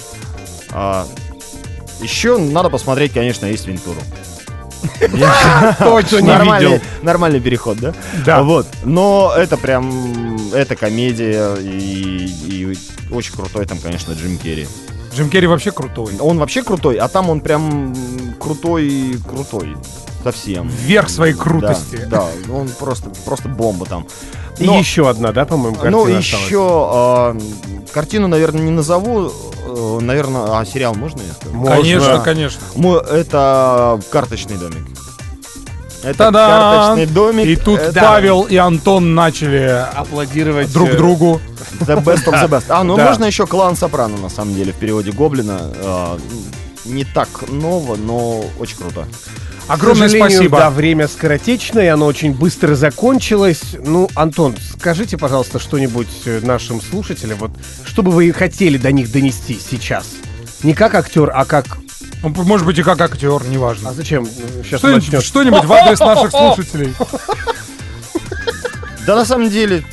А, 0.72 1.08
еще 2.02 2.38
надо 2.38 2.70
посмотреть, 2.70 3.14
конечно, 3.14 3.46
есть 3.46 3.68
Вентуру. 3.68 4.00
Точно 5.80 6.18
не 6.18 6.28
нормальный, 6.28 6.74
видел. 6.74 6.86
нормальный 7.02 7.40
переход, 7.40 7.78
да? 7.78 7.94
Да. 8.26 8.44
Вот. 8.44 8.68
Но 8.84 9.34
это 9.36 9.58
прям, 9.58 10.52
это 10.54 10.76
комедия 10.76 11.56
и, 11.56 12.26
и 12.26 12.78
очень 13.12 13.34
крутой 13.34 13.66
там, 13.66 13.78
конечно, 13.78 14.14
Джим 14.14 14.38
Керри. 14.38 14.68
Джим 15.16 15.30
Керри 15.30 15.48
вообще 15.48 15.72
крутой. 15.72 16.14
Он 16.20 16.38
вообще 16.38 16.64
крутой, 16.64 16.98
а 16.98 17.08
там 17.08 17.30
он 17.30 17.40
прям 17.40 17.96
крутой, 18.40 19.16
крутой. 19.28 19.76
Совсем. 20.24 20.68
Вверх 20.70 21.10
своей 21.10 21.34
крутости. 21.34 21.98
Да, 22.08 22.26
да, 22.48 22.54
он 22.54 22.70
просто, 22.70 23.10
просто 23.26 23.50
бомба 23.50 23.86
там. 23.86 24.08
И 24.60 24.66
Но- 24.66 24.78
еще 24.78 25.10
одна, 25.10 25.32
да, 25.32 25.46
по-моему, 25.46 25.76
картина 25.76 25.98
ну, 25.98 26.04
осталась? 26.04 26.26
еще 26.46 27.36
э, 27.36 27.92
картину, 27.94 28.28
наверное, 28.28 28.62
не 28.62 28.72
назову. 28.72 29.32
э, 29.66 30.00
наверное, 30.02 30.60
а 30.60 30.66
сериал 30.66 30.94
можно 30.96 31.22
я 31.22 31.34
скажу? 31.34 31.56
Можно. 31.56 31.76
Конечно, 31.76 32.20
конечно. 32.20 32.62
Мо- 32.76 32.98
Это 33.00 34.00
карточный 34.12 34.58
домик. 34.58 34.86
Это 36.04 36.18
Та-дам! 36.18 36.52
карточный 36.98 37.14
домик. 37.14 37.46
И 37.48 37.56
тут 37.56 37.80
это 37.80 38.00
Павел 38.00 38.44
и 38.44 38.56
Антон 38.58 39.16
начали 39.16 39.86
Аплодировать 39.96 40.72
друг 40.72 40.90
э, 40.90 40.98
другу. 40.98 41.42
The 41.80 42.04
best 42.04 42.26
of 42.28 42.34
the 42.34 42.48
best. 42.50 42.66
А, 42.70 42.84
ну 42.84 42.96
Да. 42.96 43.06
можно 43.08 43.26
еще 43.26 43.48
клан 43.48 43.76
Сопрано, 43.76 44.18
на 44.18 44.30
самом 44.30 44.54
деле, 44.54 44.72
в 44.74 44.76
переводе 44.76 45.12
Гоблина. 45.12 45.60
Э, 45.76 46.18
Не 46.86 47.06
так 47.06 47.30
ново, 47.48 47.96
но 47.96 48.44
очень 48.60 48.76
круто. 48.78 49.08
Огромное 49.68 50.10
спасибо. 50.10 50.58
Да, 50.58 50.70
время 50.70 51.08
скоротечное, 51.08 51.94
оно 51.94 52.06
очень 52.06 52.34
быстро 52.34 52.76
закончилось. 52.76 53.62
Ну, 53.84 54.10
Антон, 54.16 54.56
скажите, 54.78 55.18
пожалуйста, 55.18 55.60
что-нибудь 55.60 56.10
э, 56.26 56.42
нашим 56.44 56.82
слушателям, 56.82 57.38
вот, 57.40 57.52
что 57.86 58.04
бы 58.04 58.12
вы 58.12 58.32
хотели 58.34 58.78
до 58.78 58.92
них 58.92 59.12
донести 59.12 59.60
сейчас? 59.60 60.06
Не 60.64 60.74
как 60.74 60.96
актер, 60.96 61.32
а 61.34 61.46
как... 61.46 61.78
Ну, 62.22 62.30
Может 62.30 62.66
быть, 62.66 62.78
и 62.80 62.84
как 62.84 63.00
актер, 63.02 63.42
А 63.42 63.48
неважно. 63.48 63.94
зачем? 63.94 64.26
Сейчас 64.64 64.80
Что-нибудь, 64.80 65.24
что-нибудь 65.24 65.66
в 65.66 65.74
адрес 65.74 66.00
наших 66.00 66.32
слушателей. 66.32 66.94
Да, 69.06 69.16
на 69.16 69.26
самом 69.26 69.50
деле, 69.50 69.84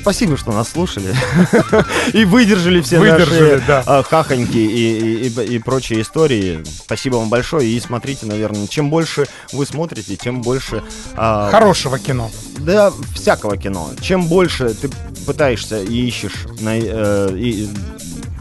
спасибо, 0.00 0.36
что 0.36 0.52
нас 0.52 0.70
слушали. 0.70 1.14
И 2.12 2.24
выдержали 2.24 2.80
все 2.80 2.98
Выдержали, 2.98 3.54
наши 3.56 3.64
да. 3.66 3.82
а, 3.86 4.02
хахоньки 4.02 4.56
и, 4.56 5.26
и- 5.26 5.28
и- 5.28 5.54
и 5.54 5.58
прочие 5.58 6.02
истории. 6.02 6.62
Спасибо 6.84 7.16
вам 7.16 7.28
большое. 7.28 7.68
И 7.68 7.78
смотрите, 7.80 8.26
наверное, 8.26 8.66
чем 8.66 8.90
больше 8.90 9.26
вы 9.52 9.66
смотрите, 9.66 10.16
тем 10.16 10.42
больше... 10.42 10.82
а, 11.16 11.50
Хорошего 11.50 11.98
кино. 11.98 12.30
Да, 12.58 12.92
всякого 13.14 13.56
кино. 13.56 13.90
Чем 14.00 14.26
больше 14.26 14.70
ты 14.74 14.90
пытаешься 15.26 15.82
и 15.82 16.06
ищешь 16.06 16.46
на- 16.60 16.78
э, 16.78 17.36
и- 17.36 17.68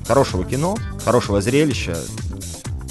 хорошего 0.08 0.46
кино, 0.46 0.78
хорошего 1.04 1.41
зрелища, 1.41 1.98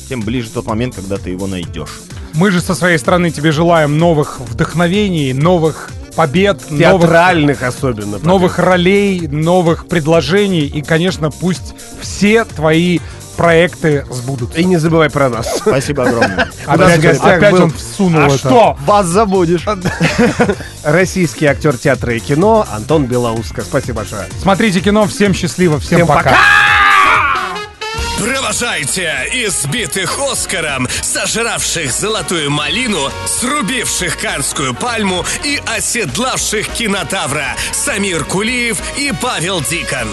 тем 0.09 0.21
ближе 0.23 0.51
тот 0.51 0.67
момент, 0.67 0.95
когда 0.95 1.17
ты 1.17 1.31
его 1.31 1.47
найдешь. 1.47 2.01
Мы 2.35 2.51
же 2.51 2.61
со 2.61 2.75
своей 2.75 2.99
стороны 2.99 3.31
тебе 3.31 3.51
желаем 3.51 3.97
новых 3.99 4.41
вдохновений, 4.41 5.33
новых 5.33 5.91
побед, 6.17 6.71
новых, 6.71 6.79
Театральных 7.03 7.63
особенно. 7.63 8.19
новых 8.19 8.59
ролей, 8.59 9.29
новых 9.29 9.87
предложений. 9.87 10.67
И, 10.75 10.83
конечно, 10.83 11.31
пусть 11.31 11.75
все 12.01 12.45
твои 12.45 12.99
проекты 13.37 14.07
сбудутся. 14.11 14.59
И 14.59 14.65
не 14.65 14.79
забывай 14.79 15.11
про 15.11 15.29
нас. 15.29 15.59
Спасибо 15.59 16.05
огромное. 16.05 16.49
У 16.67 16.71
нас 16.71 16.79
в 16.79 16.83
Опять, 16.85 17.01
гостях 17.03 17.37
опять 17.37 17.53
был- 17.53 17.63
он 17.65 17.71
всунул 17.71 18.21
А 18.23 18.27
это. 18.29 18.39
что? 18.39 18.77
Вас 18.87 19.07
забудешь. 19.07 19.67
Российский 20.85 21.45
актер 21.47 21.77
театра 21.77 22.15
и 22.15 22.19
кино 22.19 22.67
Антон 22.71 23.05
Белоуско. 23.05 23.61
Спасибо 23.63 23.99
большое. 23.99 24.27
Смотрите 24.41 24.81
кино. 24.81 25.07
Всем 25.07 25.35
счастливо. 25.35 25.79
Всем, 25.79 25.99
Всем 25.99 26.07
пока. 26.07 26.23
пока. 26.31 26.37
Провожайте 28.19 29.29
избитых 29.33 30.19
Оскаром, 30.19 30.89
сожравших 31.03 31.93
золотую 31.93 32.51
малину, 32.51 33.11
срубивших 33.27 34.19
Канскую 34.19 34.75
пальму 34.75 35.25
и 35.45 35.61
оседлавших 35.67 36.69
кинотавра 36.69 37.57
Самир 37.73 38.25
Кулиев 38.25 38.81
и 38.97 39.13
Павел 39.21 39.61
Дикон. 39.61 40.09